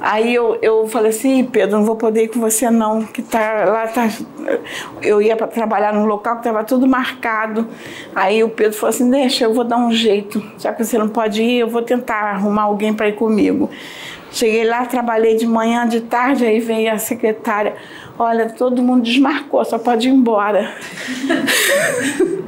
Aí 0.00 0.34
eu, 0.34 0.58
eu 0.60 0.86
falei 0.86 1.10
assim, 1.10 1.44
Pedro, 1.44 1.78
não 1.78 1.84
vou 1.84 1.96
poder 1.96 2.24
ir 2.24 2.28
com 2.28 2.38
você 2.38 2.70
não, 2.70 3.02
que 3.02 3.22
tá 3.22 3.64
lá 3.64 3.86
tá. 3.86 4.08
Eu 5.02 5.22
ia 5.22 5.34
para 5.36 5.46
trabalhar 5.46 5.92
num 5.92 6.04
local 6.04 6.34
que 6.34 6.40
estava 6.40 6.62
tudo 6.64 6.86
marcado. 6.86 7.66
Aí 8.14 8.44
o 8.44 8.48
Pedro 8.48 8.76
falou 8.76 8.90
assim, 8.90 9.10
deixa, 9.10 9.44
eu 9.44 9.54
vou 9.54 9.64
dar 9.64 9.78
um 9.78 9.90
jeito. 9.90 10.42
Já 10.58 10.72
que 10.72 10.84
você 10.84 10.98
não 10.98 11.08
pode 11.08 11.42
ir, 11.42 11.60
eu 11.60 11.68
vou 11.68 11.82
tentar 11.82 12.34
arrumar 12.34 12.62
alguém 12.62 12.92
para 12.92 13.08
ir 13.08 13.14
comigo. 13.14 13.70
Cheguei 14.30 14.64
lá, 14.64 14.84
trabalhei 14.84 15.36
de 15.36 15.46
manhã, 15.46 15.88
de 15.88 16.02
tarde, 16.02 16.44
aí 16.44 16.60
veio 16.60 16.92
a 16.92 16.98
secretária. 16.98 17.74
Olha, 18.18 18.50
todo 18.50 18.82
mundo 18.82 19.02
desmarcou, 19.02 19.64
só 19.64 19.78
pode 19.78 20.08
ir 20.08 20.12
embora. 20.12 20.74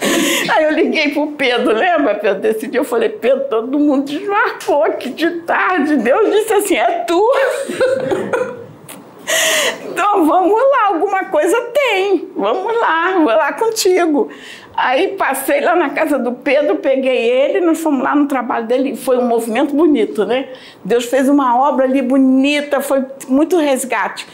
Aí 0.50 0.64
eu 0.64 0.72
liguei 0.72 1.10
pro 1.10 1.28
Pedro, 1.28 1.74
lembra, 1.74 2.14
Pedro? 2.14 2.40
Desse 2.40 2.66
dia 2.66 2.80
eu 2.80 2.84
falei, 2.84 3.08
Pedro, 3.08 3.44
todo 3.48 3.78
mundo 3.78 4.04
desmarcou 4.04 4.84
aqui 4.84 5.10
de 5.10 5.30
tarde. 5.42 5.96
Deus 5.96 6.30
disse 6.30 6.54
assim, 6.54 6.76
é 6.76 7.04
tu. 7.06 7.20
então 9.84 10.24
vamos 10.24 10.60
lá, 10.60 10.86
alguma 10.86 11.24
coisa 11.26 11.60
tem. 11.72 12.28
Vamos 12.36 12.78
lá, 12.80 13.14
vou 13.18 13.26
lá 13.26 13.52
contigo. 13.52 14.30
Aí 14.76 15.08
passei 15.16 15.60
lá 15.60 15.74
na 15.74 15.90
casa 15.90 16.20
do 16.20 16.32
Pedro, 16.32 16.76
peguei 16.76 17.28
ele, 17.28 17.60
nós 17.60 17.80
fomos 17.80 18.00
lá 18.00 18.14
no 18.14 18.28
trabalho 18.28 18.64
dele. 18.66 18.94
Foi 18.94 19.18
um 19.18 19.26
movimento 19.26 19.74
bonito, 19.74 20.24
né? 20.24 20.50
Deus 20.84 21.06
fez 21.06 21.28
uma 21.28 21.58
obra 21.58 21.84
ali 21.84 22.00
bonita, 22.00 22.80
foi 22.80 23.04
muito 23.28 23.56
resgate. 23.56 24.24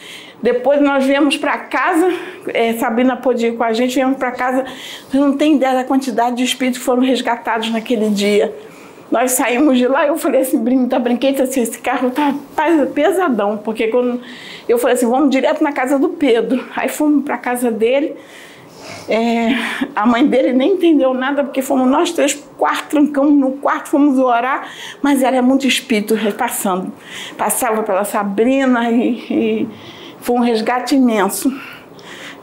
Depois 0.45 0.79
nós 0.79 1.07
viemos 1.07 1.39
para 1.39 1.57
casa, 1.57 2.13
é, 2.49 2.75
Sabrina 2.75 3.17
pôde 3.17 3.47
ir 3.47 3.57
com 3.57 3.65
a 3.65 3.73
gente, 3.73 3.95
viemos 3.95 4.19
para 4.19 4.31
casa. 4.31 4.67
Você 5.09 5.17
não 5.17 5.39
tem 5.39 5.57
ideia 5.57 5.73
da 5.73 5.85
quantidade 5.85 6.37
de 6.37 6.45
espíritos 6.45 6.81
que 6.81 6.85
foram 6.85 7.01
resgatados 7.01 7.71
naquele 7.71 8.11
dia. 8.11 8.55
Nós 9.11 9.31
saímos 9.31 9.79
de 9.79 9.89
lá 9.89 10.05
e 10.05 10.09
eu 10.09 10.19
falei 10.19 10.43
assim, 10.43 10.87
tá 10.87 10.99
brinquei 10.99 11.35
assim, 11.41 11.63
esse 11.63 11.79
carro 11.79 12.11
tá 12.11 12.35
pesadão, 12.95 13.57
porque 13.57 13.89
quando 13.89 14.21
eu 14.69 14.77
falei 14.77 14.97
assim, 14.97 15.09
vamos 15.09 15.31
direto 15.31 15.65
na 15.65 15.73
casa 15.73 15.99
do 15.99 16.11
Pedro. 16.11 16.63
Aí 16.77 16.91
fomos 16.91 17.25
para 17.25 17.39
casa 17.39 17.71
dele. 17.71 18.15
É, 19.09 19.49
a 19.97 20.05
mãe 20.05 20.27
dele 20.27 20.53
nem 20.53 20.73
entendeu 20.73 21.15
nada, 21.15 21.43
porque 21.43 21.63
fomos 21.63 21.89
nós 21.89 22.13
três, 22.13 22.35
quarto, 22.59 22.91
trancamos 22.91 23.33
no 23.33 23.53
quarto, 23.53 23.89
fomos 23.89 24.19
orar, 24.19 24.69
mas 25.01 25.23
era 25.23 25.41
muito 25.41 25.67
espírito 25.67 26.15
repassando. 26.15 26.93
Passava 27.35 27.83
pela 27.83 28.05
Sabrina 28.05 28.91
e, 28.91 29.09
e 29.31 29.69
foi 30.25 30.37
um 30.37 30.41
resgate 30.41 30.95
imenso. 30.95 31.53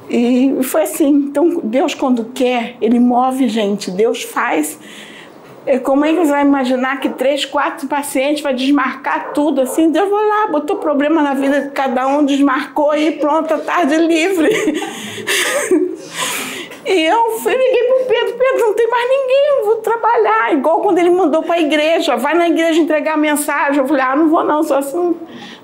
E 0.08 0.56
foi 0.62 0.84
assim. 0.84 1.10
Então, 1.10 1.60
Deus, 1.64 1.96
quando 1.96 2.26
quer, 2.26 2.76
Ele 2.80 3.00
move 3.00 3.50
gente. 3.50 3.90
Deus 3.90 4.22
faz. 4.22 4.78
É, 5.66 5.80
como 5.80 6.06
é 6.06 6.14
que 6.14 6.20
você 6.20 6.30
vai 6.32 6.44
imaginar 6.44 7.00
que 7.00 7.10
três, 7.10 7.44
quatro 7.44 7.88
pacientes 7.88 8.44
vai 8.44 8.54
desmarcar 8.54 9.34
tudo 9.34 9.62
assim? 9.62 9.90
Deus 9.90 10.10
vai 10.10 10.28
lá, 10.28 10.48
botou 10.48 10.76
problema 10.78 11.24
na 11.24 11.34
vida 11.34 11.62
de 11.62 11.70
cada 11.72 12.08
um, 12.08 12.24
desmarcou 12.24 12.96
e 12.96 13.14
pronto, 13.14 13.52
a 13.52 13.58
tarde 13.58 13.98
livre. 13.98 14.50
E 16.84 17.06
eu 17.06 17.40
fui, 17.40 17.54
liguei 17.54 17.84
pro 17.84 18.06
Pedro, 18.08 18.38
Pedro, 18.38 18.60
não 18.68 18.74
tem 18.74 18.88
mais 18.90 19.08
ninguém, 19.08 19.60
eu 19.60 19.66
vou 19.66 19.76
trabalhar. 19.78 20.54
Igual 20.54 20.82
quando 20.82 20.98
ele 20.98 21.12
mandou 21.12 21.44
para 21.44 21.56
a 21.56 21.62
igreja, 21.62 22.18
vai 22.18 22.34
na 22.34 22.50
igreja 22.50 22.82
entregar 22.82 23.14
a 23.14 23.18
mensagem. 23.18 23.78
Eu 23.78 23.88
falei, 23.88 24.04
ah, 24.04 24.16
não 24.16 24.28
vou 24.28 24.44
não, 24.44 24.64
só 24.64 24.80
assim. 24.80 25.16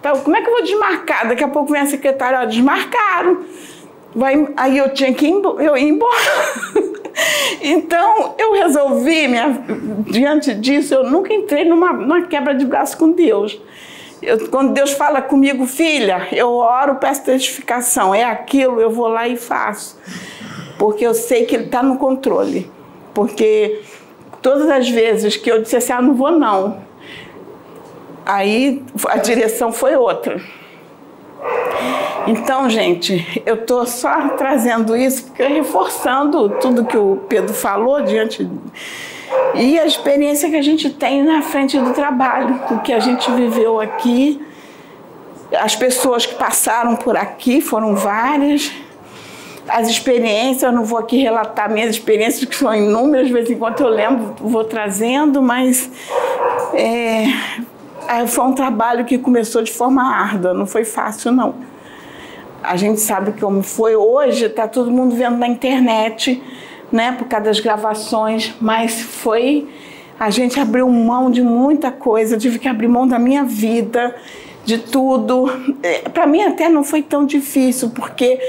Então, 0.08 0.22
como 0.22 0.38
é 0.38 0.42
que 0.42 0.48
eu 0.48 0.54
vou 0.54 0.64
desmarcar? 0.64 1.28
Daqui 1.28 1.44
a 1.44 1.48
pouco 1.50 1.74
vem 1.74 1.82
a 1.82 1.86
secretária, 1.86 2.40
ó, 2.40 2.46
desmarcaram. 2.46 3.44
Vai, 4.16 4.48
aí 4.56 4.78
eu 4.78 4.94
tinha 4.94 5.14
que 5.14 5.28
ir, 5.28 5.34
eu 5.34 5.76
ir 5.76 5.90
embora. 5.90 6.16
então, 7.62 8.36
eu 8.38 8.54
resolvi, 8.54 9.28
minha, 9.28 9.62
diante 10.10 10.54
disso, 10.54 10.94
eu 10.94 11.04
nunca 11.04 11.34
entrei 11.34 11.66
numa, 11.66 11.92
numa 11.92 12.22
quebra 12.22 12.56
de 12.56 12.66
braço 12.66 12.98
com 12.98 13.12
Deus. 13.12 13.60
Eu, 14.22 14.48
quando 14.50 14.72
Deus 14.72 14.94
fala 14.94 15.22
comigo, 15.22 15.66
filha, 15.66 16.28
eu 16.32 16.54
oro, 16.54 16.96
peço 16.96 17.26
testificação, 17.26 18.16
é 18.16 18.24
aquilo, 18.24 18.80
eu 18.80 18.90
vou 18.90 19.10
lá 19.10 19.28
e 19.28 19.36
faço 19.36 20.00
porque 20.78 21.06
eu 21.06 21.14
sei 21.14 21.46
que 21.46 21.56
ele 21.56 21.66
está 21.66 21.82
no 21.82 21.98
controle. 21.98 22.70
Porque 23.14 23.82
todas 24.42 24.70
as 24.70 24.90
vezes 24.90 25.36
que 25.36 25.52
eu 25.52 25.62
disse 25.62 25.76
assim, 25.76 25.92
ah, 25.92 26.02
não 26.02 26.14
vou 26.14 26.32
não, 26.32 26.78
aí 28.28 28.84
a 29.08 29.18
direção 29.18 29.72
foi 29.72 29.96
outra. 29.96 30.40
Então, 32.28 32.70
gente, 32.70 33.42
eu 33.46 33.56
estou 33.56 33.86
só 33.86 34.30
trazendo 34.30 34.96
isso 34.98 35.28
porque 35.28 35.44
reforçando 35.44 36.50
tudo 36.60 36.84
que 36.84 36.98
o 36.98 37.24
Pedro 37.30 37.54
falou 37.54 38.02
diante 38.02 38.48
e 39.56 39.80
a 39.80 39.86
experiência 39.86 40.50
que 40.50 40.56
a 40.56 40.62
gente 40.62 40.90
tem 40.90 41.24
na 41.24 41.42
frente 41.42 41.78
do 41.80 41.94
trabalho, 41.94 42.60
o 42.72 42.80
que 42.80 42.92
a 42.92 43.00
gente 43.00 43.32
viveu 43.32 43.80
aqui, 43.80 44.42
as 45.54 45.76
pessoas 45.76 46.26
que 46.26 46.36
passaram 46.36 46.96
por 46.98 47.16
aqui 47.16 47.62
foram 47.62 47.96
várias 47.96 48.72
as 49.68 49.90
experiências, 49.90 50.64
eu 50.64 50.72
não 50.72 50.86
vou 50.86 50.98
aqui 50.98 51.18
relatar 51.18 51.70
minhas 51.70 51.90
experiências, 51.90 52.46
que 52.46 52.56
são 52.56 52.74
inúmeras, 52.74 53.28
de 53.28 53.34
vez 53.34 53.50
em 53.50 53.58
quando 53.58 53.82
eu 53.82 53.90
lembro, 53.90 54.36
vou 54.40 54.64
trazendo, 54.64 55.42
mas 55.42 55.92
é, 56.74 57.26
foi 58.28 58.46
um 58.46 58.54
trabalho 58.54 59.06
que 59.06 59.18
começou 59.18 59.62
de 59.62 59.72
forma 59.72 60.04
árdua, 60.04 60.54
não 60.54 60.66
foi 60.66 60.86
fácil, 60.86 61.32
não. 61.32 61.56
A 62.64 62.76
gente 62.76 63.00
sabe 63.00 63.40
como 63.40 63.62
foi 63.62 63.96
hoje, 63.96 64.46
está 64.46 64.68
todo 64.68 64.90
mundo 64.90 65.16
vendo 65.16 65.38
na 65.38 65.48
internet, 65.48 66.42
né, 66.92 67.12
por 67.12 67.28
causa 67.28 67.46
das 67.46 67.60
gravações, 67.60 68.54
mas 68.60 69.02
foi. 69.02 69.68
A 70.20 70.30
gente 70.30 70.60
abriu 70.60 70.90
mão 70.90 71.30
de 71.30 71.44
muita 71.44 71.92
coisa, 71.92 72.38
tive 72.38 72.58
que 72.58 72.68
abrir 72.68 72.88
mão 72.88 73.08
da 73.08 73.20
minha 73.20 73.44
vida, 73.44 74.16
de 74.66 74.80
tudo. 74.80 75.50
É, 75.84 76.10
Para 76.10 76.26
mim, 76.26 76.42
até 76.42 76.68
não 76.68 76.84
foi 76.84 77.04
tão 77.04 77.26
difícil, 77.26 77.92
porque 77.92 78.40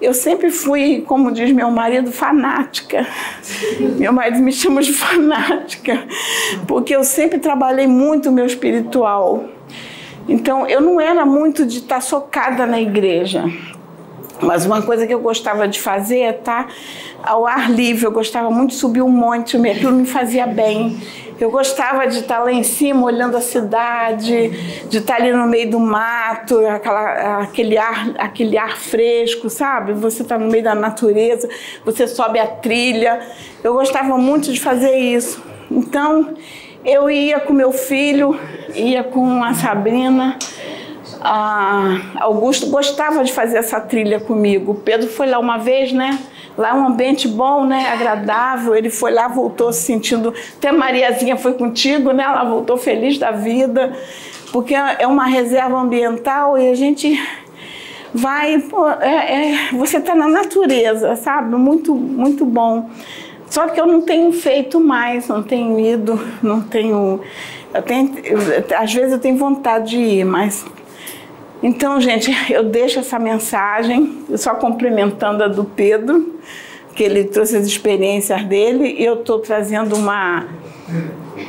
eu 0.00 0.12
sempre 0.12 0.50
fui, 0.50 1.02
como 1.06 1.32
diz 1.32 1.50
meu 1.52 1.70
marido, 1.70 2.12
fanática. 2.12 3.06
Meu 3.96 4.12
marido 4.12 4.38
me 4.40 4.52
chama 4.52 4.82
de 4.82 4.92
fanática, 4.92 6.06
porque 6.66 6.94
eu 6.94 7.02
sempre 7.02 7.38
trabalhei 7.38 7.86
muito 7.86 8.28
o 8.28 8.32
meu 8.32 8.46
espiritual. 8.46 9.44
Então, 10.28 10.66
eu 10.66 10.80
não 10.80 11.00
era 11.00 11.24
muito 11.24 11.64
de 11.64 11.78
estar 11.78 12.00
socada 12.00 12.66
na 12.66 12.80
igreja. 12.80 13.44
Mas 14.40 14.66
uma 14.66 14.82
coisa 14.82 15.06
que 15.06 15.14
eu 15.14 15.20
gostava 15.20 15.66
de 15.66 15.80
fazer 15.80 16.20
é 16.20 16.30
estar 16.30 16.68
ao 17.22 17.46
ar 17.46 17.70
livre. 17.70 18.04
Eu 18.04 18.12
gostava 18.12 18.50
muito 18.50 18.70
de 18.70 18.76
subir 18.76 19.02
um 19.02 19.08
monte, 19.08 19.56
aquilo 19.56 19.92
me 19.92 20.06
fazia 20.06 20.46
bem. 20.46 21.00
Eu 21.38 21.50
gostava 21.50 22.06
de 22.06 22.20
estar 22.20 22.38
lá 22.38 22.50
em 22.50 22.62
cima 22.62 23.04
olhando 23.04 23.36
a 23.36 23.42
cidade, 23.42 24.50
de 24.88 24.98
estar 24.98 25.16
ali 25.16 25.32
no 25.32 25.46
meio 25.46 25.70
do 25.70 25.78
mato, 25.78 26.58
aquela, 26.66 27.42
aquele, 27.42 27.76
ar, 27.76 28.10
aquele 28.16 28.56
ar 28.56 28.78
fresco, 28.78 29.50
sabe? 29.50 29.92
Você 29.92 30.22
está 30.22 30.38
no 30.38 30.46
meio 30.46 30.64
da 30.64 30.74
natureza, 30.74 31.46
você 31.84 32.08
sobe 32.08 32.38
a 32.38 32.46
trilha. 32.46 33.20
Eu 33.62 33.74
gostava 33.74 34.16
muito 34.16 34.50
de 34.50 34.58
fazer 34.58 34.96
isso. 34.96 35.42
Então, 35.70 36.34
eu 36.82 37.10
ia 37.10 37.38
com 37.38 37.52
meu 37.52 37.72
filho, 37.72 38.38
ia 38.74 39.04
com 39.04 39.44
a 39.44 39.52
Sabrina. 39.52 40.38
A 41.28 41.98
Augusto 42.20 42.68
gostava 42.68 43.24
de 43.24 43.32
fazer 43.32 43.58
essa 43.58 43.80
trilha 43.80 44.20
comigo. 44.20 44.76
Pedro 44.76 45.08
foi 45.08 45.26
lá 45.26 45.40
uma 45.40 45.58
vez, 45.58 45.90
né? 45.90 46.20
Lá 46.56 46.68
é 46.68 46.74
um 46.74 46.86
ambiente 46.86 47.26
bom, 47.26 47.66
né? 47.66 47.88
Agradável. 47.92 48.76
Ele 48.76 48.88
foi 48.88 49.10
lá, 49.10 49.26
voltou 49.26 49.72
se 49.72 49.82
sentindo. 49.82 50.32
Até 50.56 50.70
Mariazinha 50.70 51.36
foi 51.36 51.54
contigo, 51.54 52.12
né? 52.12 52.22
Ela 52.22 52.44
voltou 52.44 52.76
feliz 52.76 53.18
da 53.18 53.32
vida, 53.32 53.92
porque 54.52 54.72
é 54.74 55.04
uma 55.08 55.26
reserva 55.26 55.76
ambiental 55.76 56.56
e 56.56 56.70
a 56.70 56.74
gente 56.76 57.20
vai. 58.14 58.60
Pô, 58.60 58.88
é, 58.88 59.54
é, 59.54 59.68
você 59.72 59.96
está 59.96 60.14
na 60.14 60.28
natureza, 60.28 61.16
sabe? 61.16 61.56
Muito, 61.56 61.92
muito 61.92 62.44
bom. 62.44 62.88
Só 63.50 63.66
que 63.66 63.80
eu 63.80 63.86
não 63.86 64.00
tenho 64.00 64.32
feito 64.32 64.78
mais, 64.78 65.26
não 65.26 65.42
tenho 65.42 65.80
ido, 65.80 66.20
não 66.40 66.60
tenho. 66.60 67.20
Eu 67.74 67.82
tenho 67.82 68.12
às 68.78 68.94
vezes 68.94 69.12
eu 69.12 69.18
tenho 69.18 69.36
vontade 69.36 69.90
de 69.90 69.98
ir, 69.98 70.24
mas 70.24 70.64
então, 71.66 72.00
gente, 72.00 72.30
eu 72.48 72.62
deixo 72.62 73.00
essa 73.00 73.18
mensagem, 73.18 74.24
só 74.36 74.54
complementando 74.54 75.42
a 75.42 75.48
do 75.48 75.64
Pedro, 75.64 76.38
que 76.94 77.02
ele 77.02 77.24
trouxe 77.24 77.56
as 77.56 77.66
experiências 77.66 78.44
dele, 78.44 78.94
e 78.96 79.04
eu 79.04 79.14
estou 79.14 79.40
trazendo 79.40 79.96
uma, 79.96 80.46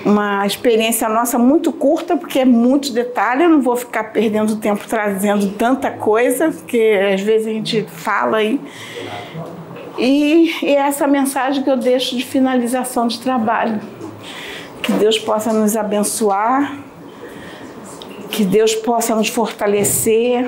uma 0.04 0.44
experiência 0.46 1.08
nossa 1.08 1.38
muito 1.38 1.72
curta, 1.72 2.18
porque 2.18 2.40
é 2.40 2.46
muito 2.46 2.92
detalhe, 2.92 3.44
eu 3.44 3.50
não 3.50 3.62
vou 3.62 3.76
ficar 3.76 4.06
perdendo 4.06 4.56
tempo 4.56 4.88
trazendo 4.88 5.52
tanta 5.52 5.92
coisa, 5.92 6.50
porque 6.50 7.00
às 7.14 7.22
vezes 7.22 7.46
a 7.46 7.52
gente 7.52 7.84
fala 7.84 8.38
aí. 8.38 8.60
E, 10.00 10.52
e 10.64 10.76
é 10.76 10.80
essa 10.80 11.08
mensagem 11.08 11.64
que 11.64 11.70
eu 11.70 11.78
deixo 11.78 12.18
de 12.18 12.26
finalização 12.26 13.08
de 13.08 13.20
trabalho. 13.20 13.80
Que 14.82 14.92
Deus 14.94 15.20
possa 15.20 15.54
nos 15.54 15.78
abençoar 15.78 16.87
que 18.38 18.46
Deus 18.46 18.76
possa 18.76 19.16
nos 19.16 19.30
fortalecer, 19.30 20.48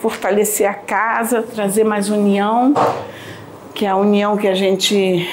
fortalecer 0.00 0.68
a 0.68 0.74
casa, 0.74 1.42
trazer 1.42 1.82
mais 1.82 2.10
união, 2.10 2.74
que 3.74 3.86
é 3.86 3.88
a 3.88 3.96
união 3.96 4.36
que 4.36 4.46
a 4.46 4.54
gente 4.54 5.26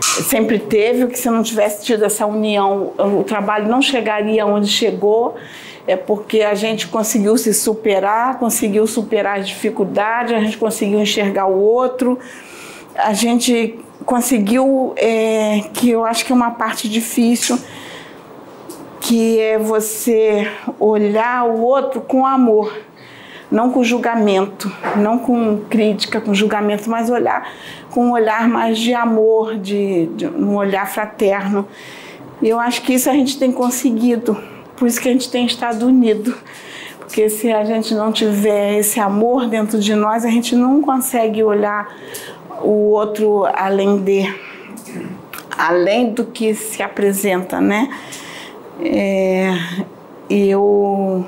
sempre 0.00 0.58
teve, 0.58 1.08
que 1.08 1.18
se 1.18 1.28
não 1.28 1.42
tivesse 1.42 1.84
tido 1.84 2.06
essa 2.06 2.24
união, 2.24 2.94
o 2.96 3.22
trabalho 3.22 3.68
não 3.68 3.82
chegaria 3.82 4.46
onde 4.46 4.66
chegou. 4.66 5.36
é 5.86 5.94
porque 5.94 6.40
a 6.40 6.54
gente 6.54 6.88
conseguiu 6.88 7.36
se 7.36 7.52
superar, 7.52 8.38
conseguiu 8.38 8.86
superar 8.86 9.40
as 9.40 9.46
dificuldades, 9.46 10.32
a 10.32 10.40
gente 10.40 10.56
conseguiu 10.56 11.00
enxergar 11.00 11.48
o 11.48 11.60
outro, 11.60 12.18
a 12.96 13.12
gente 13.12 13.78
conseguiu, 14.06 14.94
é, 14.96 15.64
que 15.74 15.90
eu 15.90 16.06
acho 16.06 16.24
que 16.24 16.32
é 16.32 16.34
uma 16.34 16.52
parte 16.52 16.88
difícil, 16.88 17.58
que 19.08 19.40
é 19.40 19.58
você 19.58 20.46
olhar 20.78 21.48
o 21.48 21.62
outro 21.62 21.98
com 21.98 22.26
amor, 22.26 22.78
não 23.50 23.72
com 23.72 23.82
julgamento, 23.82 24.70
não 24.96 25.18
com 25.18 25.60
crítica, 25.70 26.20
com 26.20 26.34
julgamento, 26.34 26.90
mas 26.90 27.08
olhar 27.08 27.50
com 27.90 28.08
um 28.08 28.12
olhar 28.12 28.46
mais 28.46 28.78
de 28.78 28.92
amor, 28.92 29.56
de, 29.56 30.08
de 30.08 30.26
um 30.26 30.54
olhar 30.56 30.86
fraterno. 30.86 31.66
E 32.42 32.50
eu 32.50 32.60
acho 32.60 32.82
que 32.82 32.92
isso 32.92 33.08
a 33.08 33.14
gente 33.14 33.38
tem 33.38 33.50
conseguido, 33.50 34.36
por 34.76 34.86
isso 34.86 35.00
que 35.00 35.08
a 35.08 35.12
gente 35.12 35.30
tem 35.30 35.46
estado 35.46 35.86
unido. 35.86 36.36
Porque 36.98 37.30
se 37.30 37.50
a 37.50 37.64
gente 37.64 37.94
não 37.94 38.12
tiver 38.12 38.78
esse 38.78 39.00
amor 39.00 39.46
dentro 39.48 39.80
de 39.80 39.94
nós, 39.94 40.22
a 40.22 40.28
gente 40.28 40.54
não 40.54 40.82
consegue 40.82 41.42
olhar 41.42 41.96
o 42.60 42.90
outro 42.90 43.46
além 43.54 43.96
de, 43.96 44.30
além 45.56 46.12
do 46.12 46.26
que 46.26 46.54
se 46.54 46.82
apresenta, 46.82 47.58
né? 47.58 47.88
É, 48.80 49.52
eu, 50.30 51.24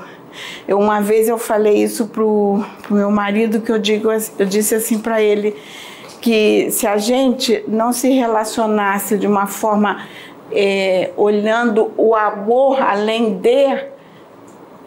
eu 0.67 0.79
uma 0.79 1.01
vez 1.01 1.27
eu 1.27 1.37
falei 1.37 1.83
isso 1.83 2.07
pro, 2.07 2.63
pro 2.81 2.95
meu 2.95 3.11
marido 3.11 3.61
que 3.61 3.71
eu 3.71 3.79
digo, 3.79 4.09
eu 4.11 4.45
disse 4.45 4.75
assim 4.75 4.99
para 4.99 5.21
ele 5.21 5.55
que 6.21 6.69
se 6.71 6.85
a 6.85 6.97
gente 6.97 7.63
não 7.67 7.91
se 7.91 8.09
relacionasse 8.09 9.17
de 9.17 9.27
uma 9.27 9.47
forma 9.47 10.05
é, 10.51 11.11
olhando 11.17 11.91
o 11.97 12.15
amor 12.15 12.81
além 12.81 13.37
de 13.37 13.91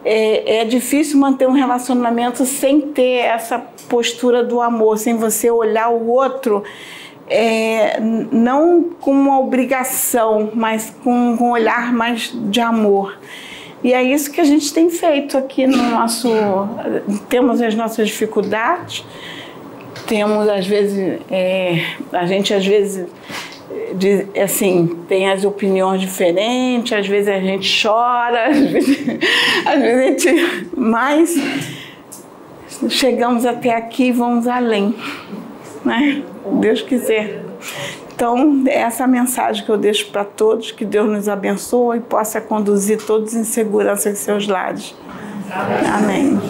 é, 0.04 0.60
é, 0.60 0.64
difícil 0.64 1.18
manter 1.18 1.48
um 1.48 1.52
relacionamento 1.52 2.44
sem 2.44 2.80
ter 2.80 3.20
essa 3.20 3.58
postura 3.88 4.44
do 4.44 4.60
amor, 4.60 4.98
sem 4.98 5.16
você 5.16 5.50
olhar 5.50 5.88
o 5.88 6.08
outro 6.08 6.62
é, 7.28 7.98
não 8.00 8.90
com 9.00 9.12
uma 9.12 9.38
obrigação, 9.40 10.50
mas 10.54 10.94
com, 11.02 11.36
com 11.36 11.48
um 11.48 11.50
olhar 11.50 11.92
mais 11.92 12.32
de 12.34 12.60
amor. 12.60 13.18
E 13.82 13.92
é 13.92 14.02
isso 14.02 14.30
que 14.30 14.40
a 14.40 14.44
gente 14.44 14.72
tem 14.72 14.88
feito 14.88 15.36
aqui 15.36 15.66
no 15.66 15.76
nosso. 15.76 16.28
Temos 17.28 17.60
as 17.60 17.74
nossas 17.74 18.08
dificuldades, 18.08 19.04
temos 20.06 20.48
às 20.48 20.66
vezes. 20.66 21.20
É, 21.30 21.84
a 22.12 22.26
gente 22.26 22.52
às 22.54 22.66
vezes. 22.66 23.06
Assim, 24.42 24.98
tem 25.08 25.30
as 25.30 25.44
opiniões 25.44 26.00
diferentes, 26.00 26.92
às 26.92 27.06
vezes 27.06 27.28
a 27.28 27.38
gente 27.38 27.82
chora, 27.82 28.48
às 28.50 28.58
vezes, 28.58 28.98
às 29.66 29.80
vezes 29.80 30.26
a 30.26 30.30
gente. 30.30 30.70
Mas 30.76 31.34
chegamos 32.88 33.44
até 33.44 33.74
aqui 33.74 34.04
e 34.04 34.12
vamos 34.12 34.46
além. 34.46 34.94
Né? 35.84 36.22
Deus 36.60 36.82
quiser. 36.82 37.42
Então, 38.14 38.62
é 38.66 38.78
essa 38.78 39.06
mensagem 39.06 39.64
que 39.64 39.70
eu 39.70 39.76
deixo 39.76 40.10
para 40.10 40.24
todos, 40.24 40.70
que 40.70 40.84
Deus 40.84 41.08
nos 41.08 41.28
abençoe 41.28 41.98
e 41.98 42.00
possa 42.00 42.40
conduzir 42.40 43.04
todos 43.04 43.34
em 43.34 43.44
segurança 43.44 44.08
em 44.08 44.14
seus 44.14 44.46
lares. 44.46 44.94
Amém. 45.92 46.40